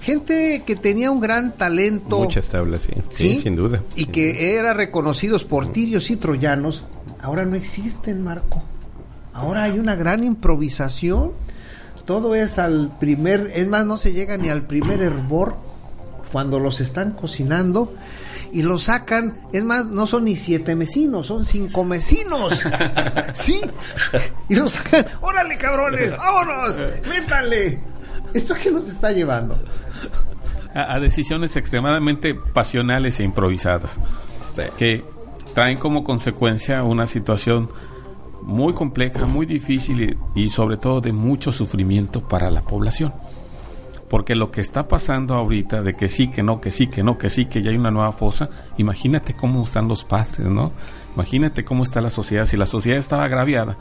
[0.00, 2.18] gente que tenía un gran talento.
[2.18, 2.92] Muchas tablas, sí.
[3.10, 3.82] Sí, sin duda.
[3.96, 6.82] Y que era reconocidos por tirios y troyanos,
[7.20, 8.62] ahora no existen, Marco.
[9.32, 11.32] Ahora hay una gran improvisación.
[12.04, 15.54] Todo es al primer, es más, no se llega ni al primer hervor
[16.32, 17.92] cuando los están cocinando
[18.52, 22.60] y lo sacan, es más, no son ni siete mesinos, son cinco mesinos.
[23.34, 23.60] sí.
[24.48, 26.76] Y lo sacan, órale cabrones, vámonos,
[27.08, 27.78] métanle.
[28.34, 29.56] ¿Esto qué nos está llevando?
[30.74, 33.98] A, decisiones extremadamente pasionales e improvisadas,
[34.78, 35.04] que
[35.54, 37.68] traen como consecuencia una situación
[38.42, 43.12] muy compleja, muy difícil y, sobre todo de mucho sufrimiento para la población.
[44.08, 47.16] Porque lo que está pasando ahorita de que sí, que no, que sí, que no,
[47.16, 50.72] que sí, que ya hay una nueva fosa, imagínate cómo están los padres, ¿no?
[51.14, 52.46] Imagínate cómo está la sociedad.
[52.46, 53.76] Si la sociedad estaba agraviada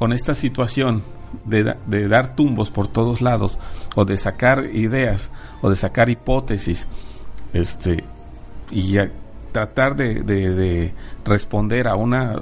[0.00, 1.02] con esta situación
[1.44, 3.58] de, de, dar tumbos por todos lados
[3.94, 6.86] o de sacar ideas o de sacar hipótesis
[7.52, 8.02] este
[8.70, 8.96] y
[9.52, 12.40] tratar de, de, responder a una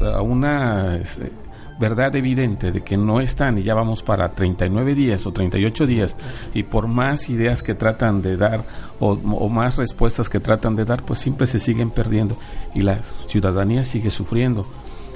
[0.00, 1.30] a una este,
[1.78, 6.16] verdad evidente de que no están y ya vamos para 39 días o 38 días
[6.54, 8.64] y por más ideas que tratan de dar
[8.98, 12.36] o, o más respuestas que tratan de dar pues siempre se siguen perdiendo
[12.74, 12.98] y la
[13.28, 14.66] ciudadanía sigue sufriendo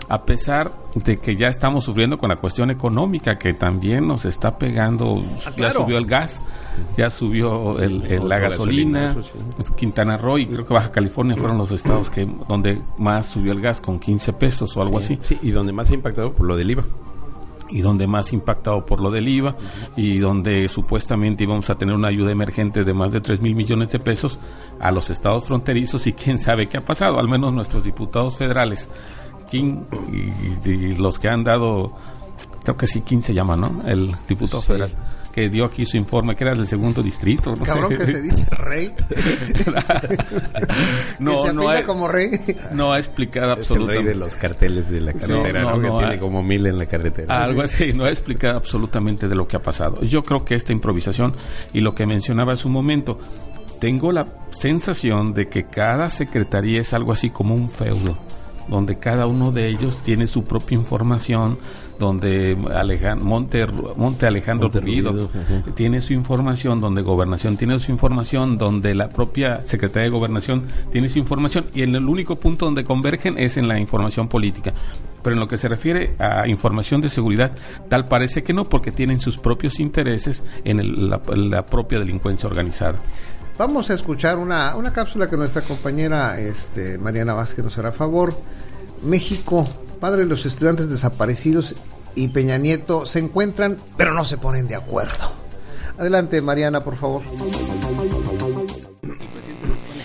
[0.08, 4.58] a pesar de que ya estamos sufriendo con la cuestión económica que también nos está
[4.58, 6.40] pegando, ah, ya subió el gas,
[6.96, 9.16] ya subió el, la gasolina,
[9.76, 13.60] Quintana Roo y creo que Baja California fueron los estados que donde más subió el
[13.60, 15.18] gas con 15 pesos o algo así.
[15.42, 16.84] y donde más ha impactado por lo del IVA.
[17.70, 19.56] Y donde más impactado por lo del IVA
[19.96, 23.90] y donde supuestamente íbamos a tener una ayuda emergente de más de 3 mil millones
[23.90, 24.38] de pesos
[24.78, 28.88] a los estados fronterizos y quién sabe qué ha pasado, al menos nuestros diputados federales
[29.52, 31.92] y, los que han dado,
[32.62, 33.82] creo que sí, King se llama, ¿no?
[33.86, 34.96] El diputado federal
[35.34, 37.56] que dio aquí su informe, que era del segundo distrito.
[37.56, 38.94] No Cabrón que se dice rey.
[41.18, 42.30] no, se no ha, como rey.
[42.70, 43.98] No ha explicado absolutamente.
[43.98, 45.82] el rey de los carteles de la carretera, ¿no?
[45.82, 47.42] que tiene como mil en la carretera.
[47.42, 50.02] Algo así, no ha explicado absolutamente de lo que ha pasado.
[50.02, 51.34] Yo creo que esta improvisación
[51.72, 53.18] y lo que mencionaba hace un momento,
[53.80, 58.16] tengo la sensación de que cada secretaría es algo así como un feudo
[58.68, 61.58] donde cada uno de ellos tiene su propia información,
[61.98, 62.56] donde
[63.20, 65.28] Monte, Monte Alejandro Ruido
[65.74, 71.08] tiene su información, donde Gobernación tiene su información, donde la propia Secretaría de Gobernación tiene
[71.08, 74.72] su información y en el único punto donde convergen es en la información política.
[75.22, 77.52] Pero en lo que se refiere a información de seguridad,
[77.88, 82.98] tal parece que no, porque tienen sus propios intereses en la, propia delincuencia organizada.
[83.56, 88.36] Vamos a escuchar una, una cápsula que nuestra compañera este, Mariana Vázquez nos hará favor.
[89.02, 89.68] México,
[90.00, 91.76] padre de los estudiantes desaparecidos
[92.16, 95.30] y Peña Nieto se encuentran, pero no se ponen de acuerdo.
[95.98, 97.22] Adelante, Mariana, por favor.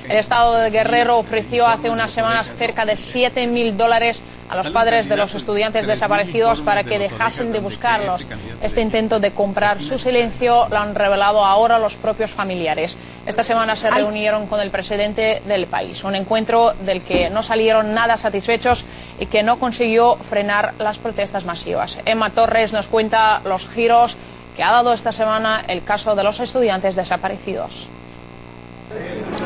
[0.09, 4.71] El Estado de Guerrero ofreció hace unas semanas cerca de 7 mil dólares a los
[4.71, 8.25] padres de los estudiantes desaparecidos para que dejasen de buscarlos.
[8.63, 12.97] Este intento de comprar su silencio lo han revelado ahora los propios familiares.
[13.27, 17.93] Esta semana se reunieron con el presidente del país, un encuentro del que no salieron
[17.93, 18.85] nada satisfechos
[19.19, 21.99] y que no consiguió frenar las protestas masivas.
[22.03, 24.17] Emma Torres nos cuenta los giros
[24.55, 27.87] que ha dado esta semana el caso de los estudiantes desaparecidos.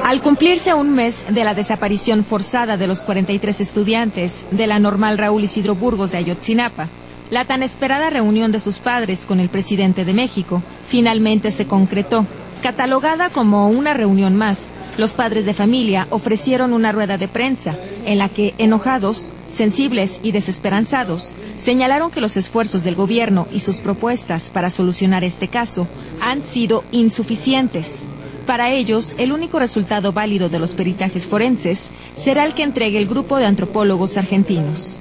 [0.04, 5.18] Al cumplirse un mes de la desaparición forzada de los 43 estudiantes de la normal
[5.18, 6.88] Raúl Isidro Burgos de Ayotzinapa,
[7.30, 12.26] la tan esperada reunión de sus padres con el presidente de México finalmente se concretó.
[12.62, 17.76] Catalogada como una reunión más, los padres de familia ofrecieron una rueda de prensa
[18.06, 23.80] en la que, enojados, sensibles y desesperanzados, señalaron que los esfuerzos del gobierno y sus
[23.80, 25.88] propuestas para solucionar este caso
[26.22, 28.04] han sido insuficientes
[28.44, 33.08] para ellos, el único resultado válido de los peritajes forenses será el que entregue el
[33.08, 35.00] grupo de antropólogos argentinos.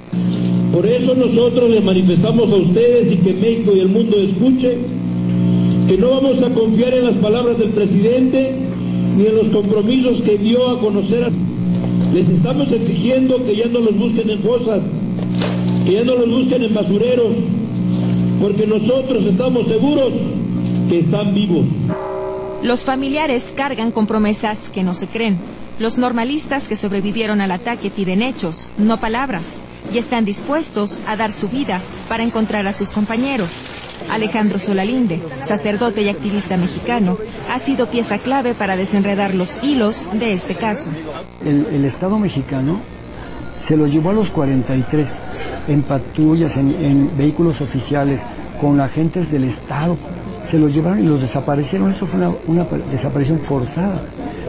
[0.71, 5.03] Por eso nosotros les manifestamos a ustedes y que México y el mundo escuchen
[5.87, 8.55] que no vamos a confiar en las palabras del presidente
[9.17, 11.29] ni en los compromisos que dio a conocer.
[12.13, 14.81] Les estamos exigiendo que ya no los busquen en fosas,
[15.85, 17.33] que ya no los busquen en basureros,
[18.41, 20.13] porque nosotros estamos seguros
[20.89, 21.65] que están vivos.
[22.63, 25.37] Los familiares cargan con promesas que no se creen.
[25.79, 29.59] Los normalistas que sobrevivieron al ataque piden hechos, no palabras,
[29.91, 33.65] y están dispuestos a dar su vida para encontrar a sus compañeros.
[34.09, 37.17] Alejandro Solalinde, sacerdote y activista mexicano,
[37.49, 40.89] ha sido pieza clave para desenredar los hilos de este caso.
[41.43, 42.79] El, Estado mexicano
[43.59, 45.09] se los llevó a los 43
[45.67, 48.21] en patrullas, en, en vehículos oficiales,
[48.61, 49.97] con agentes del Estado,
[50.45, 51.89] se los llevaron y los desaparecieron.
[51.89, 54.01] Eso fue una, desaparición forzada.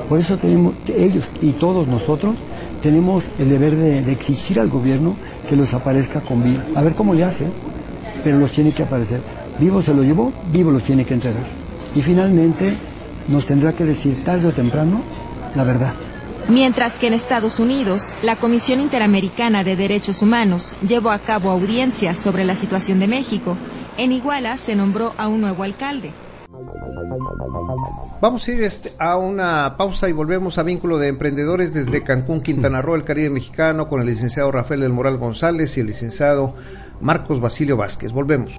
[0.09, 2.37] Por eso tenemos, ellos y todos nosotros
[2.83, 5.17] tenemos el deber de, exigir al gobierno
[5.49, 6.65] que los aparezca con vida.
[6.75, 7.47] A ver cómo le hace,
[8.23, 9.21] pero los tiene que aparecer.
[9.59, 11.45] Vivo se lo llevó, vivo los tiene que entregar.
[11.95, 12.75] Y finalmente
[13.29, 15.01] nos tendrá que decir tarde o temprano
[15.55, 15.93] la verdad.
[16.49, 22.19] Mientras que en Estados Unidos, la Comisión Interamericana de Derechos Humanos llevó a cabo audiencias
[22.19, 23.57] sobre la situación de México
[23.97, 26.13] en Iguala se nombró a un nuevo alcalde.
[28.21, 32.41] Vamos a ir este, a una pausa y volvemos a Vínculo de Emprendedores desde Cancún,
[32.41, 36.55] Quintana Roo, el Caribe Mexicano, con el licenciado Rafael del Moral González y el licenciado
[37.01, 38.13] Marcos Basilio Vázquez.
[38.13, 38.59] Volvemos.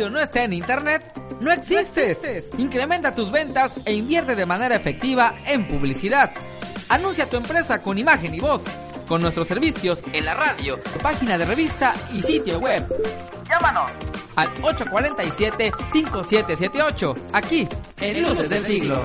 [0.00, 1.02] Negocio no está en Internet,
[1.40, 2.18] no existes.
[2.58, 6.30] Incrementa tus ventas e invierte de manera efectiva en publicidad.
[6.88, 8.62] Anuncia tu empresa con imagen y voz,
[9.06, 12.82] con nuestros servicios en la radio, página de revista y sitio web.
[13.46, 13.90] Llámanos
[14.36, 17.68] al 847-5778, aquí
[18.00, 19.04] en Luces del Siglo.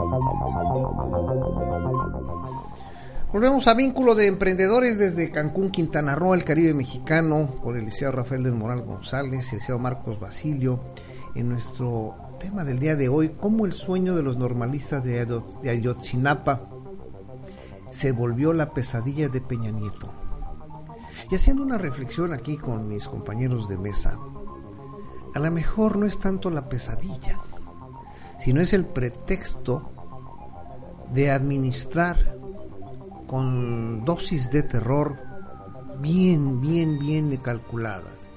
[3.31, 8.11] Volvemos a vínculo de emprendedores desde Cancún, Quintana Roo, el Caribe mexicano, por el liceo
[8.11, 10.81] Rafael del Moral González, el liceo Marcos Basilio,
[11.33, 15.21] en nuestro tema del día de hoy, cómo el sueño de los normalistas de
[15.69, 16.67] Ayotzinapa
[17.89, 20.09] se volvió la pesadilla de Peña Nieto.
[21.29, 24.19] Y haciendo una reflexión aquí con mis compañeros de mesa,
[25.33, 27.39] a lo mejor no es tanto la pesadilla,
[28.37, 29.89] sino es el pretexto
[31.13, 32.40] de administrar
[33.31, 35.17] con dosis de terror
[36.01, 38.27] bien, bien, bien calculadas.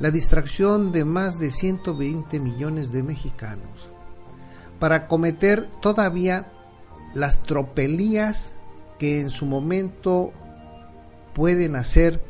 [0.00, 3.90] La distracción de más de 120 millones de mexicanos
[4.78, 6.50] para cometer todavía
[7.12, 8.56] las tropelías
[8.98, 10.32] que en su momento
[11.34, 12.24] pueden hacer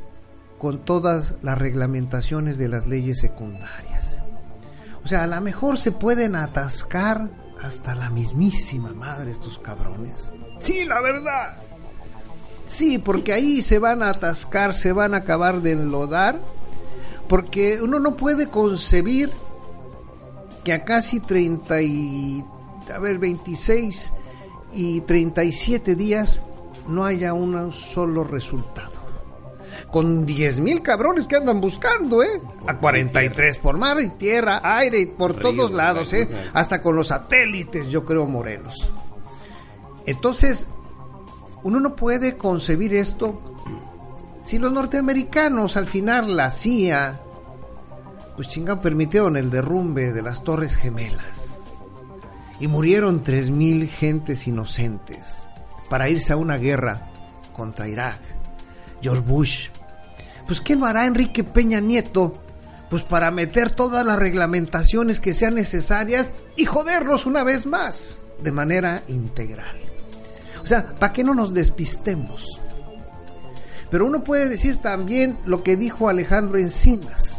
[0.58, 4.18] con todas las reglamentaciones de las leyes secundarias.
[5.04, 7.28] O sea, a lo mejor se pueden atascar
[7.62, 10.30] hasta la mismísima madre estos cabrones.
[10.58, 11.62] Sí, la verdad.
[12.72, 16.40] Sí, porque ahí se van a atascar, se van a acabar de enlodar,
[17.28, 19.30] porque uno no puede concebir
[20.64, 22.42] que a casi 30 y,
[22.90, 24.14] a ver, 26
[24.72, 26.40] y 37 días
[26.88, 29.02] no haya un solo resultado.
[29.90, 32.40] Con 10 mil cabrones que andan buscando, ¿eh?
[32.66, 36.26] A 43 por mar y tierra, aire y por todos lados, ¿eh?
[36.54, 38.88] Hasta con los satélites, yo creo, Morelos.
[40.06, 40.68] Entonces,
[41.64, 43.40] uno no puede concebir esto
[44.42, 47.20] si los norteamericanos al final la CIA
[48.36, 51.58] pues chingan permitieron el derrumbe de las Torres Gemelas
[52.58, 55.44] y murieron 3000 gentes inocentes
[55.88, 57.10] para irse a una guerra
[57.52, 58.20] contra Irak.
[59.02, 59.68] George Bush.
[60.46, 62.40] Pues ¿qué lo hará Enrique Peña Nieto?
[62.88, 68.52] Pues para meter todas las reglamentaciones que sean necesarias y joderlos una vez más de
[68.52, 69.91] manera integral.
[70.62, 72.60] O sea, para que no nos despistemos.
[73.90, 77.38] Pero uno puede decir también lo que dijo Alejandro Encinas.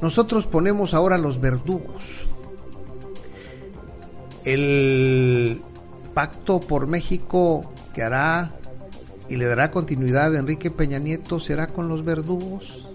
[0.00, 2.26] Nosotros ponemos ahora los verdugos.
[4.44, 5.62] El
[6.14, 8.52] pacto por México que hará
[9.28, 12.88] y le dará continuidad a Enrique Peña Nieto será con los verdugos.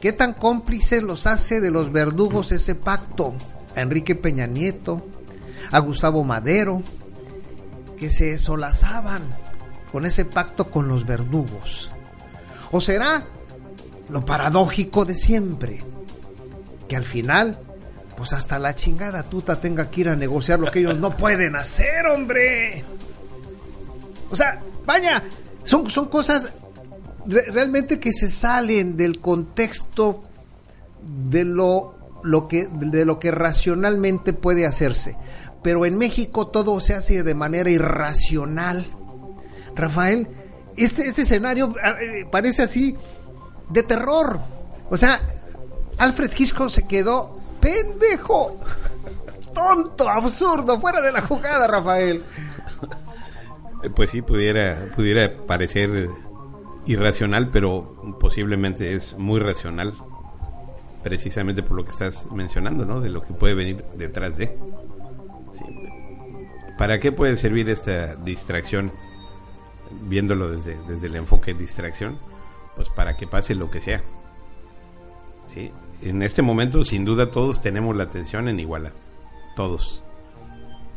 [0.00, 3.34] ¿Qué tan cómplices los hace de los verdugos ese pacto?
[3.76, 5.06] A Enrique Peña Nieto,
[5.70, 6.82] a Gustavo Madero,
[8.02, 9.22] que se solazaban
[9.92, 11.88] con ese pacto con los verdugos.
[12.72, 13.24] ¿O será
[14.08, 15.84] lo paradójico de siempre?
[16.88, 17.60] Que al final,
[18.16, 21.54] pues hasta la chingada tuta tenga que ir a negociar lo que ellos no pueden
[21.54, 22.82] hacer, hombre.
[24.32, 25.22] O sea, vaya,
[25.62, 26.48] son, son cosas
[27.24, 30.24] re- realmente que se salen del contexto
[31.24, 31.94] de lo,
[32.24, 35.16] lo que, de lo que racionalmente puede hacerse.
[35.62, 38.86] Pero en México todo se hace de manera irracional.
[39.74, 40.28] Rafael,
[40.76, 42.96] este, este escenario eh, parece así
[43.68, 44.40] de terror.
[44.90, 45.20] O sea,
[45.98, 48.58] Alfred Hitchcock se quedó pendejo,
[49.54, 52.22] tonto, absurdo, fuera de la jugada, Rafael.
[53.82, 56.10] Eh, Pues sí, pudiera, pudiera parecer
[56.86, 59.92] irracional, pero posiblemente es muy racional,
[61.02, 63.00] precisamente por lo que estás mencionando, ¿no?
[63.00, 64.56] De lo que puede venir detrás de.
[66.82, 68.90] ¿Para qué puede servir esta distracción?
[70.08, 72.18] Viéndolo desde, desde el enfoque de distracción,
[72.74, 74.02] pues para que pase lo que sea.
[75.46, 75.70] Sí.
[76.02, 78.90] En este momento, sin duda, todos tenemos la atención en Iguala.
[79.54, 80.02] Todos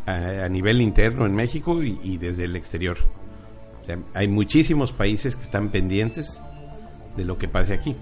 [0.07, 2.97] a, nivel interno en México y, desde el exterior.
[4.15, 6.41] Hay muchísimos países que están pendientes
[7.15, 7.95] de lo que pase aquí.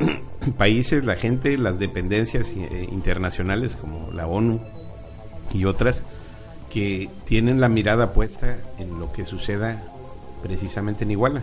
[0.56, 4.62] países, la gente, las dependencias eh, internacionales como la ONU
[5.52, 6.02] y otras
[6.76, 9.82] que tienen la mirada puesta en lo que suceda
[10.42, 11.42] precisamente en Iguala.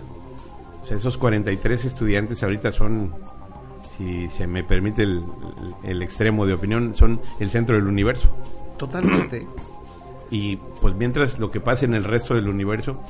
[0.84, 3.16] O sea, esos 43 estudiantes ahorita son
[3.98, 5.24] si se me permite el,
[5.82, 8.30] el extremo de opinión, son el centro del universo.
[8.78, 9.48] Totalmente.
[10.30, 13.02] Y pues mientras lo que pase en el resto del universo,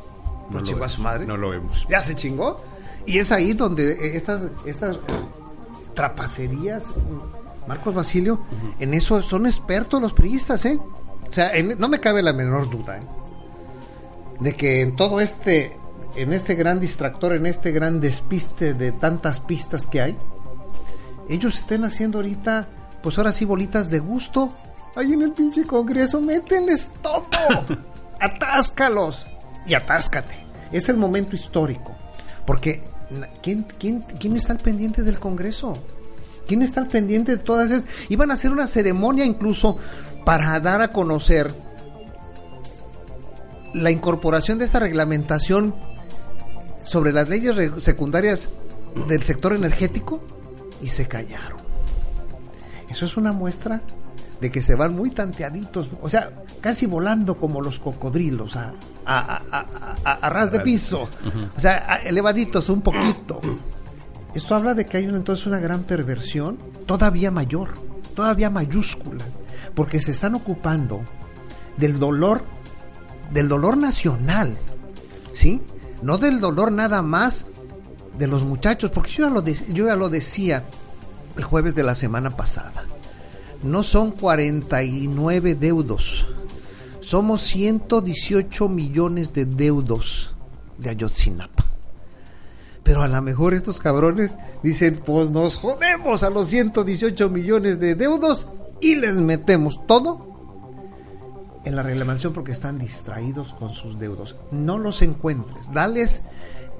[0.49, 1.25] no, ¿No lo, vemos, su madre?
[1.25, 1.85] no lo vemos.
[1.89, 2.61] ¿Ya se chingó?
[3.05, 4.97] Y es ahí donde estas, estas
[5.93, 6.93] trapacerías,
[7.67, 8.39] Marcos Basilio,
[8.79, 10.79] en eso son expertos los priistas, ¿eh?
[11.33, 13.03] O sea, en- no me cabe la menor duda, ¿eh?
[14.39, 15.75] De que en todo este,
[16.15, 20.15] en este gran distractor, en este gran despiste de tantas pistas que hay,
[21.29, 22.67] ellos estén haciendo ahorita,
[23.01, 24.53] pues ahora sí, bolitas de gusto.
[24.95, 27.25] Ahí en el pinche congreso, mételes todo.
[28.19, 29.25] Atáscalos.
[29.65, 30.35] Y atáscate.
[30.71, 31.95] Es el momento histórico.
[32.45, 32.83] Porque,
[33.41, 35.77] ¿quién, quién, quién está al pendiente del congreso?
[36.45, 37.87] ¿Quién está al pendiente de todas esas?
[38.09, 39.77] Iban a hacer una ceremonia incluso
[40.25, 41.53] para dar a conocer
[43.73, 45.73] la incorporación de esta reglamentación
[46.85, 48.49] sobre las leyes secundarias
[49.07, 50.21] del sector energético
[50.81, 51.57] y se callaron.
[52.89, 53.81] Eso es una muestra
[54.39, 58.73] de que se van muy tanteaditos, o sea, casi volando como los cocodrilos a,
[59.05, 61.09] a, a- a- ras de piso,
[61.55, 63.39] o sea, elevaditos un poquito.
[64.35, 67.69] Esto habla de que hay entonces una gran perversión todavía mayor,
[68.15, 69.23] todavía mayúscula,
[69.75, 71.01] porque se están ocupando
[71.77, 72.43] del dolor,
[73.31, 74.57] del dolor nacional,
[75.33, 75.61] ¿sí?
[76.01, 77.45] No del dolor nada más
[78.17, 80.63] de los muchachos, porque yo ya lo, yo ya lo decía
[81.37, 82.85] el jueves de la semana pasada.
[83.63, 86.27] No son 49 deudos,
[86.99, 90.35] somos 118 millones de deudos
[90.77, 91.65] de Ayotzinapa.
[92.83, 97.95] Pero a lo mejor estos cabrones dicen, pues nos jodemos a los 118 millones de
[97.95, 98.47] deudos
[98.83, 100.27] y les metemos todo
[101.65, 104.35] en la reglamentación porque están distraídos con sus deudos.
[104.51, 106.23] No los encuentres, dales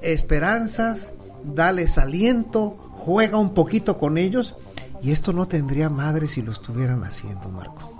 [0.02, 4.54] esperanzas, dales aliento, juega un poquito con ellos
[5.02, 7.90] y esto no tendría madre si lo estuvieran haciendo, Marco.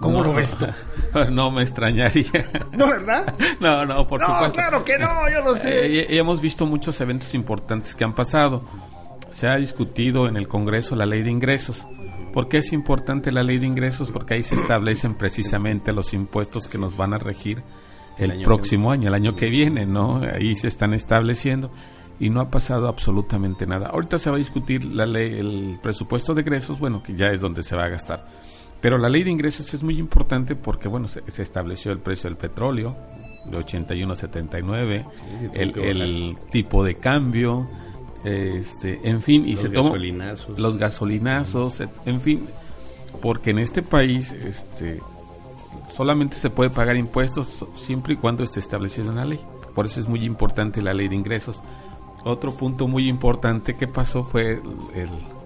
[0.00, 0.66] ¿Cómo No, lo ves tú?
[1.30, 2.30] No me extrañaría.
[2.72, 3.34] ¿No, verdad?
[3.60, 4.54] No, no, por No, supuesto.
[4.54, 5.86] claro que no, yo lo sé.
[6.00, 8.62] Eh, hemos visto muchos eventos importantes que han pasado.
[9.32, 11.86] Se ha discutido en el Congreso la ley de ingresos.
[12.32, 14.10] ¿Por qué es importante la ley de ingresos?
[14.10, 17.62] Porque ahí se establecen precisamente los impuestos que nos van a regir
[18.18, 20.20] el, El próximo año, el año que viene, ¿no?
[20.22, 21.70] Ahí se están estableciendo
[22.18, 23.88] y no ha pasado absolutamente nada.
[23.88, 27.40] Ahorita se va a discutir la ley, el presupuesto de egresos, bueno, que ya es
[27.40, 28.24] donde se va a gastar.
[28.80, 32.28] Pero la ley de ingresos es muy importante porque, bueno, se, se estableció el precio
[32.28, 32.94] del petróleo
[33.46, 37.68] de 81.79, sí, el, tuvo que el tipo de cambio,
[38.24, 40.58] este, en fin, y Los se toma gasolinazos.
[40.58, 42.46] los gasolinazos, en fin,
[43.22, 45.00] porque en este país, este,
[45.94, 49.40] solamente se puede pagar impuestos siempre y cuando esté establecido en la ley.
[49.74, 51.62] Por eso es muy importante la ley de ingresos.
[52.24, 54.60] Otro punto muy importante que pasó fue el,
[54.94, 55.40] el-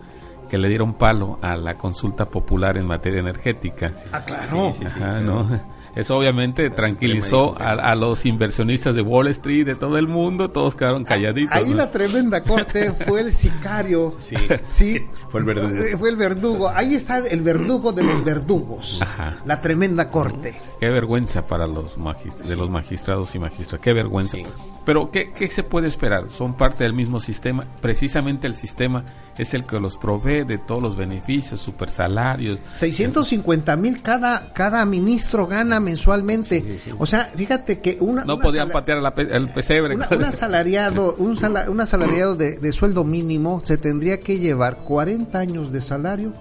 [0.48, 3.92] que le dieron palo a la consulta popular en materia energética.
[4.12, 4.72] Ah, claro.
[4.74, 5.44] Sí, sí, sí, Ajá, claro.
[5.44, 5.60] ¿no?
[5.94, 10.74] Eso obviamente tranquilizó a, a los inversionistas de Wall Street, de todo el mundo, todos
[10.74, 11.52] quedaron calladitos.
[11.56, 11.76] Ahí ¿no?
[11.76, 14.14] la tremenda corte fue el sicario.
[14.18, 14.36] Sí.
[14.68, 15.06] Sí.
[15.28, 15.74] Fue el verdugo.
[15.82, 16.68] Eh, Fue el verdugo.
[16.68, 19.00] Ahí está el verdugo de los verdugos.
[19.02, 19.36] Ajá.
[19.46, 20.54] La tremenda corte.
[20.80, 23.80] Qué vergüenza para los magis- de los magistrados y magistradas.
[23.80, 24.36] Qué vergüenza.
[24.36, 24.44] Sí.
[24.84, 26.28] Pero ¿qué, ¿qué se puede esperar?
[26.28, 27.64] Son parte del mismo sistema.
[27.80, 29.04] Precisamente el sistema
[29.38, 32.60] es el que los provee de todos los beneficios, super salarios.
[32.72, 36.80] 650 mil cada, cada ministro gana mensualmente.
[36.98, 38.24] O sea, fíjate que una.
[38.24, 39.94] No una podían patear a la pe- al pesebre.
[39.96, 44.78] una- un asalariado, un, sala- un asalariado de, de sueldo mínimo se tendría que llevar
[44.84, 46.32] 40 años de salario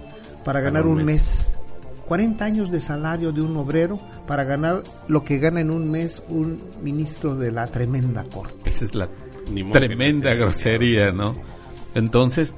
[0.44, 1.50] para ganar un un mes.
[2.06, 6.22] 40 años de salario de un obrero para ganar lo que gana en un mes
[6.28, 8.68] un ministro de la tremenda corte.
[8.68, 9.08] Esa es la
[9.72, 11.34] tremenda grosería, ¿no?
[11.94, 12.54] Entonces,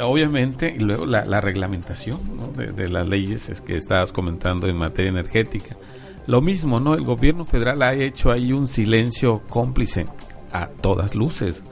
[0.00, 2.18] obviamente, y luego la, la reglamentación
[2.56, 5.76] de, de las leyes es que estabas comentando en materia energética.
[6.26, 6.94] Lo mismo, ¿no?
[6.94, 10.06] El gobierno federal ha hecho ahí un silencio cómplice
[10.52, 11.64] a todas luces.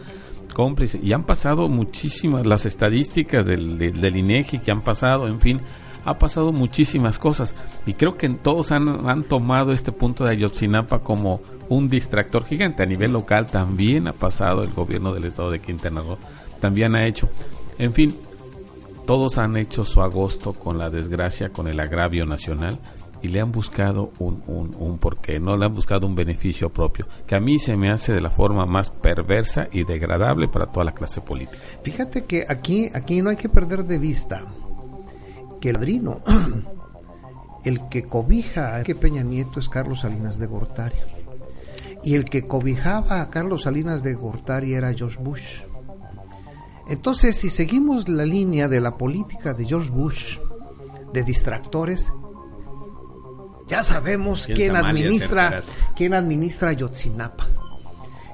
[0.55, 0.99] Cómplice.
[1.01, 5.61] Y han pasado muchísimas, las estadísticas del, del, del INEGI que han pasado, en fin,
[6.05, 7.55] ha pasado muchísimas cosas.
[7.87, 12.83] Y creo que todos han, han tomado este punto de Ayotzinapa como un distractor gigante.
[12.83, 16.19] A nivel local también ha pasado el gobierno del estado de Quintana Roo.
[16.61, 17.29] También ha hecho.
[17.81, 18.15] En fin,
[19.07, 22.79] todos han hecho su agosto con la desgracia, con el agravio nacional
[23.23, 27.07] y le han buscado un, un, un porqué, no le han buscado un beneficio propio,
[27.27, 30.85] que a mí se me hace de la forma más perversa y degradable para toda
[30.85, 31.59] la clase política.
[31.83, 34.45] Fíjate que aquí, aquí no hay que perder de vista
[35.59, 36.21] que el padrino,
[37.65, 40.97] el que cobija a que Peña Nieto es Carlos Salinas de Gortari.
[42.03, 45.65] Y el que cobijaba a Carlos Salinas de Gortari era George Bush.
[46.91, 50.39] Entonces, si seguimos la línea de la política de George Bush,
[51.13, 52.13] de distractores,
[53.69, 55.63] ya sabemos quién administra,
[55.95, 57.47] quién administra Yotzinapa.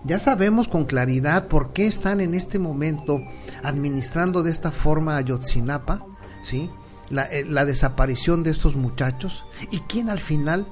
[0.05, 3.21] Ya sabemos con claridad por qué están en este momento
[3.63, 6.07] administrando de esta forma a Yotzinapa,
[6.43, 6.71] ¿sí?
[7.11, 10.67] La, eh, la desaparición de estos muchachos y quién al final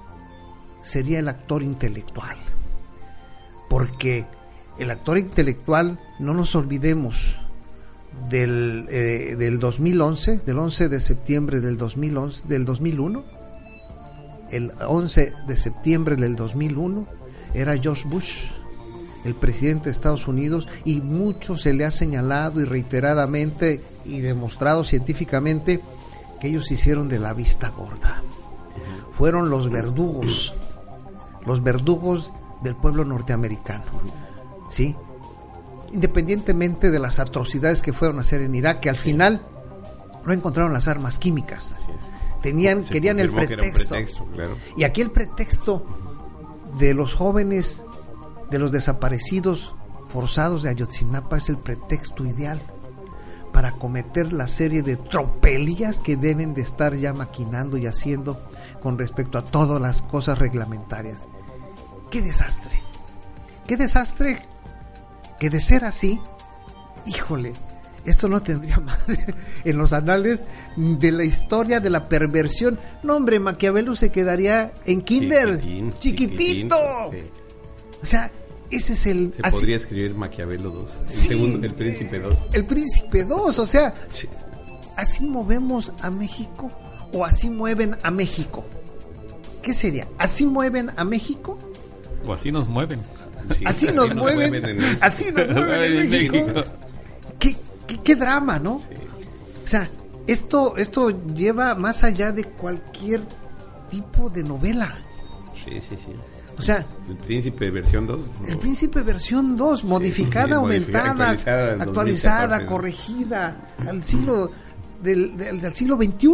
[0.81, 2.39] sería el actor intelectual.
[3.69, 4.25] Porque
[4.79, 7.37] el actor intelectual, no nos olvidemos,
[8.29, 13.25] del, eh, del 2011, del 11 de septiembre del 2011, del 2001,
[14.51, 17.07] el 11 de septiembre del 2001,
[17.55, 18.47] era George Bush,
[19.25, 24.85] el presidente de Estados Unidos, y mucho se le ha señalado y reiteradamente y demostrado
[24.85, 25.81] científicamente
[26.41, 28.23] que ellos hicieron de la vista gorda.
[29.13, 30.55] Fueron los verdugos,
[31.47, 33.85] los verdugos del pueblo norteamericano.
[34.71, 34.97] ¿Sí?
[35.93, 39.47] Independientemente de las atrocidades que fueron a hacer en Irak, que al final
[40.25, 41.77] no encontraron las armas químicas.
[42.43, 43.97] Tenían, querían el pretexto.
[44.77, 45.87] Y aquí el pretexto
[46.79, 47.85] de los jóvenes,
[48.51, 49.75] de los desaparecidos
[50.07, 52.61] forzados de Ayotzinapa es el pretexto ideal
[53.53, 58.39] para cometer la serie de tropelías que deben de estar ya maquinando y haciendo
[58.83, 61.25] con respecto a todas las cosas reglamentarias.
[62.11, 62.83] ¡Qué desastre!
[63.67, 64.37] ¡Qué desastre!
[65.45, 66.19] Que de ser así,
[67.05, 67.53] híjole,
[68.07, 69.27] esto no tendría madre
[69.63, 70.43] en los anales
[70.75, 72.81] de la historia de la perversión.
[73.03, 75.61] No, hombre, Maquiavelo se quedaría en kinder,
[75.99, 76.79] chiquitito.
[78.01, 78.31] O sea,
[78.71, 79.35] ese es el...
[79.35, 82.39] Se podría escribir Maquiavelo 2, el, segundo, el Príncipe 2.
[82.55, 83.93] El Príncipe 2, o sea,
[84.97, 86.71] así movemos a México
[87.13, 88.65] o así mueven a México.
[89.61, 90.09] ¿Qué sería?
[90.17, 91.59] ¿Así mueven a México?
[92.25, 93.03] O así nos mueven.
[93.65, 96.65] Así, nos mueven, así nos mueven en México.
[97.39, 97.57] ¿Qué,
[98.03, 98.75] qué, drama, ¿no?
[98.75, 99.89] O sea,
[100.27, 103.23] esto, esto lleva más allá de cualquier
[103.91, 104.97] tipo de novela.
[105.65, 106.13] Sí, sí, sí.
[106.57, 108.27] O sea, el príncipe versión 2.
[108.49, 114.51] El príncipe versión 2, modificada, aumentada, actualizada, corregida al siglo
[115.03, 116.29] del, del, siglo XXI.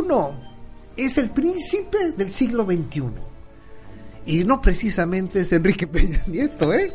[0.97, 3.03] Es el príncipe del siglo XXI.
[4.31, 6.93] Y no precisamente es Enrique Peña Nieto, ¿eh?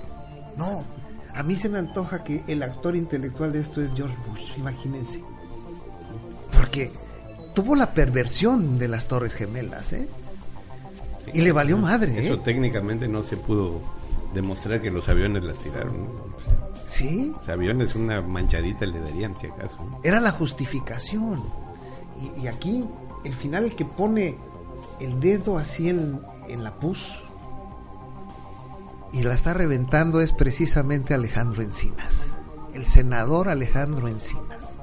[0.57, 0.83] No.
[1.33, 5.21] A mí se me antoja que el actor intelectual de esto es George Bush, imagínense.
[6.53, 6.93] Porque
[7.53, 10.07] tuvo la perversión de las Torres Gemelas, ¿eh?
[11.33, 12.17] Y le valió madre.
[12.17, 12.41] Eso ¿eh?
[12.41, 13.81] técnicamente no se pudo
[14.33, 16.07] demostrar que los aviones las tiraron.
[16.87, 17.33] Sí.
[17.37, 19.77] Los aviones una manchadita le darían, si acaso.
[20.05, 21.43] Era la justificación.
[22.41, 22.85] Y, aquí,
[23.25, 24.37] el final, el que pone
[25.01, 27.21] el dedo así en, en la pus
[29.13, 32.33] y la está reventando es precisamente Alejandro Encinas,
[32.73, 34.75] el senador Alejandro Encinas.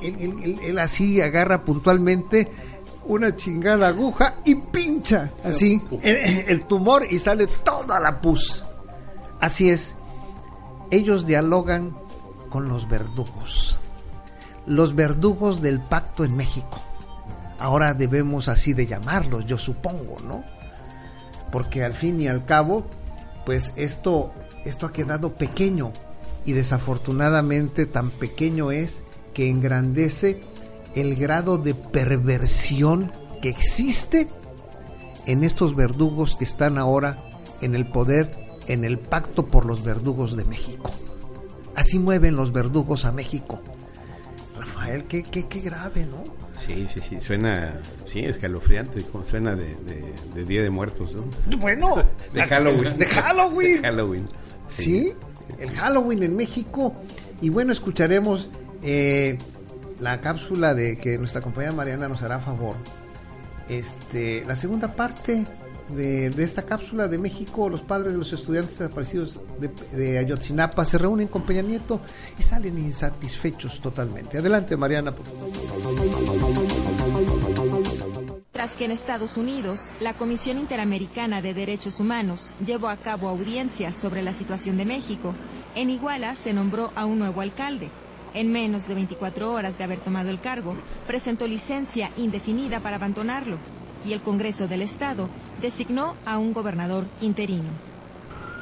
[0.00, 2.50] él así agarra puntualmente
[3.06, 8.64] una chingada aguja y pincha así el, tumor y sale toda la pus.
[9.40, 9.94] Así es,
[10.90, 11.96] ellos dialogan
[12.48, 13.80] con los verdugos,
[14.66, 16.80] los verdugos del pacto en México.
[17.58, 20.44] Ahora debemos así de llamarlos, yo supongo, ¿no?
[21.52, 22.84] Porque al fin y al cabo,
[23.46, 24.32] pues esto,
[24.64, 25.92] esto ha quedado pequeño
[26.44, 30.40] y desafortunadamente tan pequeño es que engrandece
[30.94, 34.28] el grado de perversión que existe
[35.26, 37.22] en estos verdugos que están ahora
[37.60, 38.30] en el poder,
[38.66, 40.90] en el pacto por los verdugos de México.
[41.74, 43.60] Así mueven los verdugos a México.
[44.84, 46.24] Rafael, qué, qué, qué grave, ¿no?
[46.66, 51.24] Sí, sí, sí, suena, sí, escalofriante, suena de, Día de Muertos, ¿no?
[51.58, 51.96] Bueno,
[52.32, 52.98] de Halloween.
[52.98, 53.82] De Halloween.
[53.82, 54.24] Halloween.
[54.68, 55.14] Sí.
[55.58, 56.94] el Halloween en México.
[57.40, 58.50] Y bueno, escucharemos
[58.82, 59.38] eh,
[60.00, 62.76] la cápsula de que nuestra compañera Mariana nos hará favor.
[63.68, 65.46] Este, la segunda parte
[65.88, 69.40] de, esta cápsula de México, los padres de los estudiantes desaparecidos
[69.92, 72.00] de, Ayotzinapa se reúnen con Peña Nieto
[72.38, 74.38] y salen insatisfechos totalmente.
[74.38, 75.14] Adelante, Mariana.
[78.52, 83.94] Tras que en Estados Unidos, la Comisión Interamericana de Derechos Humanos llevó a cabo audiencias
[83.94, 85.34] sobre la situación de México,
[85.74, 87.90] en Iguala se nombró a un nuevo alcalde,
[88.32, 90.76] en menos de 24 horas de haber tomado el cargo,
[91.06, 93.58] presentó licencia indefinida para abandonarlo
[94.06, 95.28] y el Congreso del Estado
[95.60, 97.70] designó a un gobernador interino.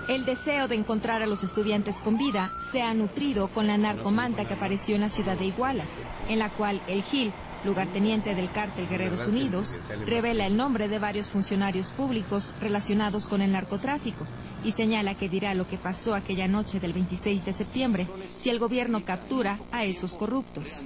[0.09, 4.45] El deseo de encontrar a los estudiantes con vida se ha nutrido con la narcomanta
[4.45, 5.85] que apareció en la ciudad de Iguala,
[6.29, 7.33] en la cual el Gil,
[7.65, 13.53] lugarteniente del cártel Guerreros Unidos, revela el nombre de varios funcionarios públicos relacionados con el
[13.53, 14.27] narcotráfico
[14.65, 18.59] y señala que dirá lo que pasó aquella noche del 26 de septiembre si el
[18.59, 20.85] gobierno captura a esos corruptos.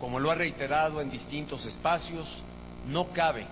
[0.00, 2.42] Como lo ha reiterado en distintos espacios,
[2.88, 3.46] no cabe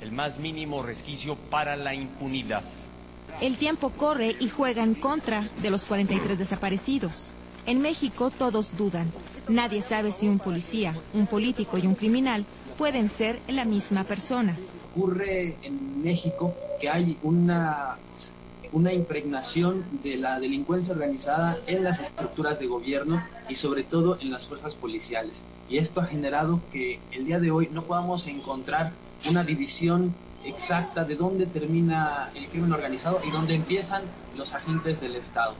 [0.00, 2.62] el más mínimo resquicio para la impunidad.
[3.40, 7.30] El tiempo corre y juega en contra de los 43 desaparecidos.
[7.66, 9.12] En México todos dudan.
[9.48, 12.44] Nadie sabe si un policía, un político y un criminal
[12.76, 14.56] pueden ser la misma persona.
[14.92, 17.96] Ocurre en México que hay una,
[18.72, 24.30] una impregnación de la delincuencia organizada en las estructuras de gobierno y sobre todo en
[24.30, 25.40] las fuerzas policiales.
[25.68, 28.92] Y esto ha generado que el día de hoy no podamos encontrar
[29.26, 30.14] una división
[30.44, 34.02] exacta de dónde termina el crimen organizado y dónde empiezan
[34.36, 35.54] los agentes del Estado.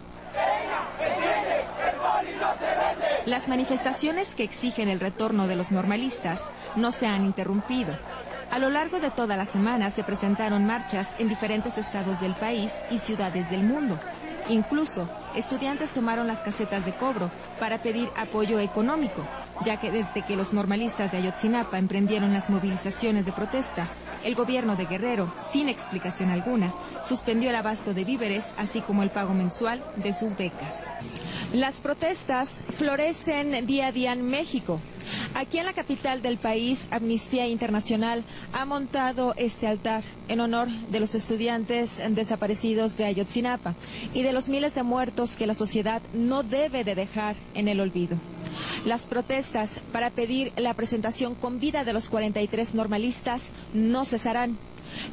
[3.26, 7.98] Las manifestaciones que exigen el retorno de los normalistas no se han interrumpido.
[8.50, 12.74] A lo largo de toda la semana se presentaron marchas en diferentes estados del país
[12.90, 13.98] y ciudades del mundo.
[14.48, 17.30] Incluso, estudiantes tomaron las casetas de cobro
[17.60, 19.26] para pedir apoyo económico,
[19.64, 23.88] ya que desde que los normalistas de Ayotzinapa emprendieron las movilizaciones de protesta,
[24.24, 29.10] el gobierno de Guerrero, sin explicación alguna, suspendió el abasto de víveres, así como el
[29.10, 30.84] pago mensual de sus becas.
[31.52, 34.80] Las protestas florecen día a día en México.
[35.34, 41.00] Aquí en la capital del país, Amnistía Internacional ha montado este altar en honor de
[41.00, 43.74] los estudiantes desaparecidos de Ayotzinapa
[44.12, 47.80] y de los miles de muertos que la sociedad no debe de dejar en el
[47.80, 48.18] olvido.
[48.88, 53.42] Las protestas para pedir la presentación con vida de los 43 normalistas
[53.74, 54.56] no cesarán.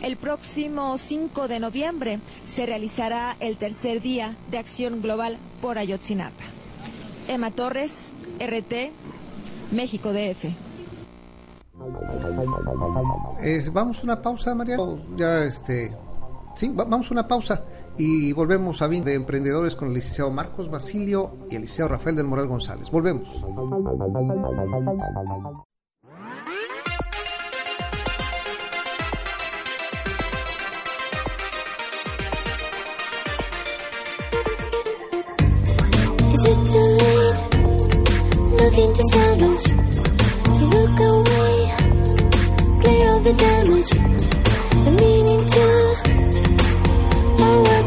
[0.01, 6.45] El próximo 5 de noviembre se realizará el tercer día de acción global por Ayotzinapa.
[7.28, 8.93] Emma Torres, RT,
[9.73, 10.45] México DF.
[13.73, 14.78] vamos a una pausa, María.
[15.17, 15.91] Ya este
[16.55, 17.63] Sí, vamos a una pausa
[17.97, 22.27] y volvemos a de Emprendedores con el licenciado Marcos Basilio y el licenciado Rafael del
[22.27, 22.89] Moral González.
[22.89, 23.27] Volvemos.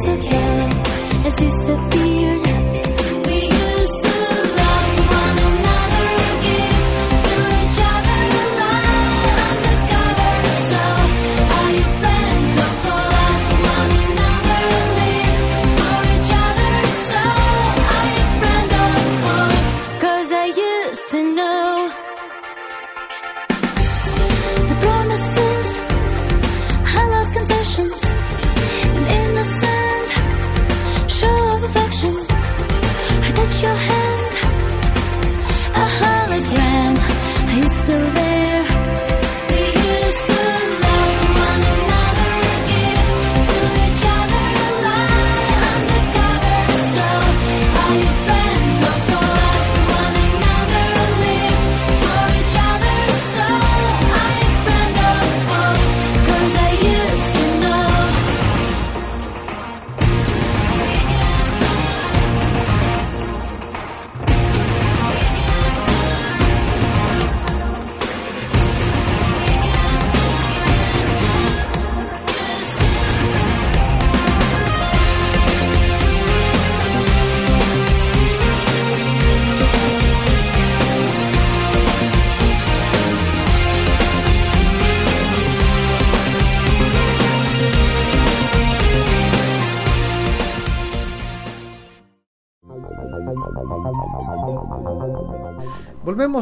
[0.07, 0.87] Of head
[1.25, 2.48] has disappeared.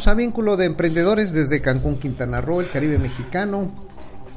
[0.04, 3.70] A vínculo de emprendedores desde Cancún, Quintana Roo, el Caribe mexicano,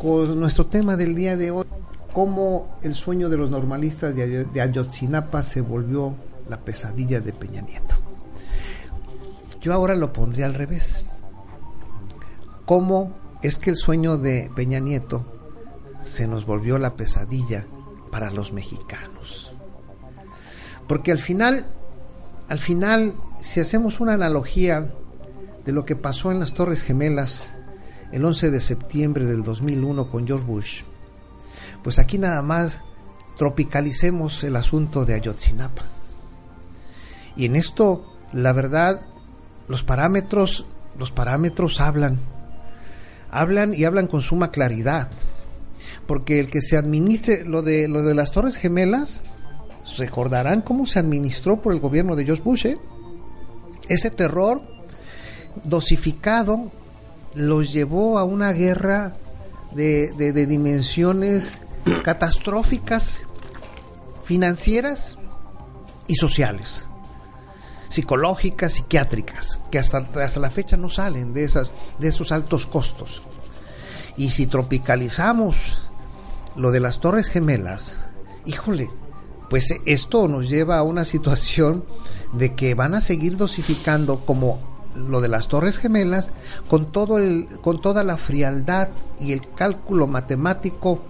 [0.02, 1.66] con nuestro tema del día de hoy,
[2.14, 6.16] cómo el sueño de los normalistas de Ayotzinapa se volvió
[6.48, 7.96] la pesadilla de Peña Nieto.
[9.60, 11.04] Yo ahora lo pondría al revés.
[12.66, 13.12] ¿Cómo
[13.44, 15.26] es que el sueño de Peña Nieto
[16.02, 17.68] se nos volvió la pesadilla
[18.10, 19.54] para los mexicanos?
[20.88, 21.66] Porque al final,
[22.48, 24.94] al final, si hacemos una analogía
[25.70, 27.46] de lo que pasó en las Torres Gemelas
[28.12, 30.82] el 11 de septiembre del 2001 con George Bush,
[31.84, 32.82] pues aquí nada más
[33.38, 35.84] tropicalicemos el asunto de Ayotzinapa.
[37.36, 38.04] Y en esto,
[38.34, 39.02] la verdad,
[39.68, 40.66] los parámetros,
[40.98, 42.18] los parámetros hablan,
[43.30, 45.12] hablan y hablan con suma claridad,
[46.08, 49.22] porque el que se administre lo de lo de las Torres Gemelas
[50.00, 52.66] recordarán cómo se administró por el gobierno de George Bush.
[52.66, 52.80] ¿eh?
[53.88, 54.79] Ese terror
[55.64, 56.72] dosificado
[57.34, 59.16] los llevó a una guerra
[59.72, 61.60] de, de, dimensiones
[62.04, 63.24] catastróficas,
[64.24, 65.18] financieras
[66.08, 66.88] y sociales,
[67.90, 73.22] psicológicas, psiquiátricas, que hasta, hasta la fecha no salen de, esas, de esos altos costos.
[74.18, 75.90] Y si tropicalizamos
[76.56, 78.08] lo de las Torres Gemelas,
[78.46, 78.90] híjole,
[79.50, 81.86] pues esto nos lleva a una situación
[82.34, 84.69] de que van a seguir dosificando como
[85.08, 86.32] lo de las Torres Gemelas
[86.70, 88.90] con todo el con toda la frialdad
[89.20, 91.02] y el cálculo matemático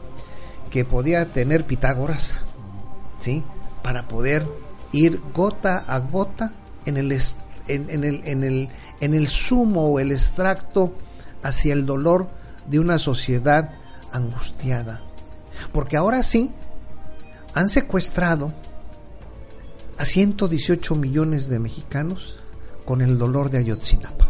[0.70, 2.44] que podía tener Pitágoras,
[3.18, 3.44] ¿sí?
[3.84, 4.48] Para poder
[4.92, 6.54] ir gota a gota
[6.86, 7.12] en el
[7.68, 8.70] en, en el en el
[9.00, 10.94] en el sumo o el extracto
[11.44, 12.30] hacia el dolor
[12.68, 13.72] de una sociedad
[14.12, 15.02] angustiada.
[15.72, 16.52] Porque ahora sí
[17.54, 18.54] han secuestrado
[19.98, 22.39] a 118 millones de mexicanos
[22.90, 24.30] con el dolor de Ayotzinapa.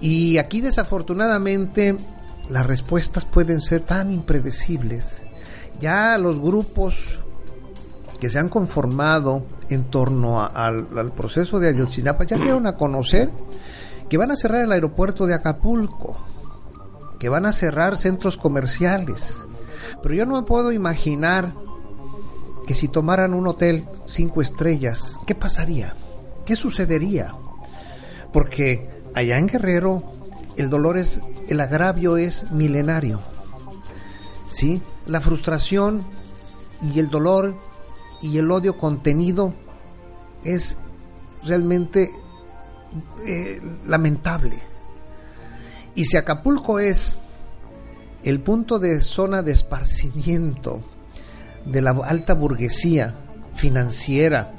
[0.00, 1.98] Y aquí desafortunadamente
[2.48, 5.18] las respuestas pueden ser tan impredecibles.
[5.78, 7.18] Ya los grupos
[8.18, 13.30] que se han conformado en torno al, proceso de Ayotzinapa ya dieron a conocer
[14.08, 16.16] que van a cerrar el aeropuerto de Acapulco,
[17.18, 19.44] que van a cerrar centros comerciales.
[20.02, 21.52] Pero yo no me puedo imaginar
[22.66, 25.96] que si tomaran un hotel cinco estrellas, ¿qué pasaría?
[26.44, 27.34] ¿Qué sucedería?
[28.32, 30.02] Porque allá en Guerrero
[30.56, 33.20] el dolor es, el agravio es milenario.
[34.50, 34.82] ¿Sí?
[35.06, 36.04] La frustración
[36.82, 37.56] y el dolor
[38.20, 39.54] y el odio contenido
[40.44, 40.78] es
[41.44, 42.10] realmente
[43.26, 44.58] eh, lamentable.
[45.94, 47.16] Y si Acapulco es
[48.24, 50.82] el punto de zona de esparcimiento
[51.64, 53.14] de la alta burguesía
[53.54, 54.52] financiera,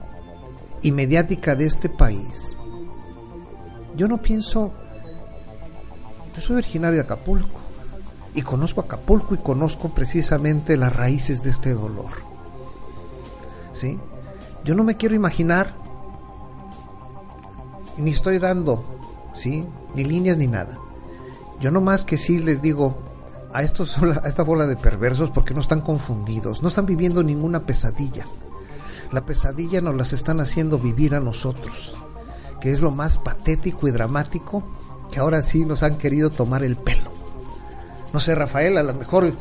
[0.85, 2.55] y mediática de este país,
[3.95, 4.71] yo no pienso,
[6.35, 7.59] yo soy originario de Acapulco
[8.35, 12.11] y conozco Acapulco y conozco precisamente las raíces de este dolor.
[13.73, 13.97] ¿Sí?
[14.63, 15.73] Yo no me quiero imaginar,
[17.97, 18.85] ni estoy dando,
[19.33, 19.65] ¿sí?
[19.95, 20.77] Ni líneas ni nada.
[21.59, 22.95] Yo no más que sí les digo
[23.51, 27.65] a, estos, a esta bola de perversos porque no están confundidos, no están viviendo ninguna
[27.65, 28.25] pesadilla
[29.11, 31.95] la pesadilla nos las están haciendo vivir a nosotros,
[32.61, 34.63] que es lo más patético y dramático
[35.11, 37.11] que ahora sí nos han querido tomar el pelo.
[38.13, 39.33] No sé, Rafael, a lo mejor,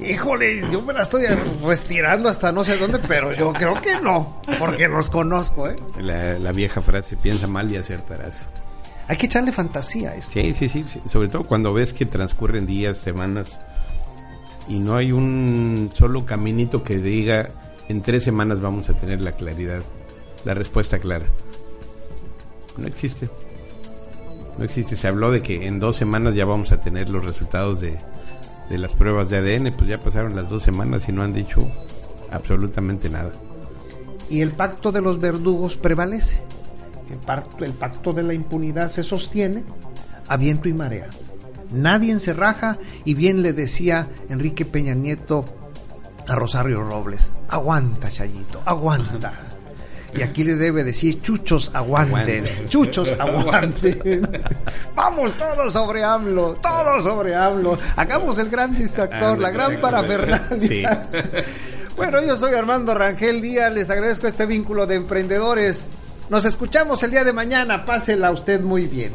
[0.00, 1.24] híjole, yo me la estoy
[1.64, 5.76] retirando hasta no sé dónde, pero yo creo que no, porque los conozco, ¿eh?
[5.98, 8.46] La, la vieja frase, piensa mal y acertarás.
[9.08, 10.32] Hay que echarle fantasía a esto.
[10.32, 13.60] Sí, sí, sí, sí, sobre todo cuando ves que transcurren días, semanas
[14.68, 17.50] y no hay un solo caminito que diga
[17.88, 19.82] en tres semanas vamos a tener la claridad,
[20.44, 21.26] la respuesta clara.
[22.76, 23.28] No existe.
[24.58, 24.96] No existe.
[24.96, 27.98] Se habló de que en dos semanas ya vamos a tener los resultados de,
[28.70, 31.70] de las pruebas de ADN, pues ya pasaron las dos semanas y no han dicho
[32.30, 33.32] absolutamente nada.
[34.28, 36.40] Y el pacto de los verdugos prevalece.
[37.10, 39.62] El pacto, el pacto de la impunidad se sostiene
[40.26, 41.08] a viento y marea.
[41.72, 45.44] Nadie se raja y bien le decía Enrique Peña Nieto
[46.28, 49.32] a Rosario Robles, aguanta Chayito, aguanta.
[50.14, 54.28] Y aquí le debe decir, chuchos aguanten, chuchos aguanten.
[54.94, 57.78] Vamos todos sobre AMLO, todos sobre AMLO.
[57.96, 61.08] Hagamos el gran distractor, la gran parafernalia.
[61.96, 65.86] Bueno, yo soy Armando Rangel Díaz, les agradezco este vínculo de emprendedores.
[66.28, 69.14] Nos escuchamos el día de mañana, pásela usted muy bien.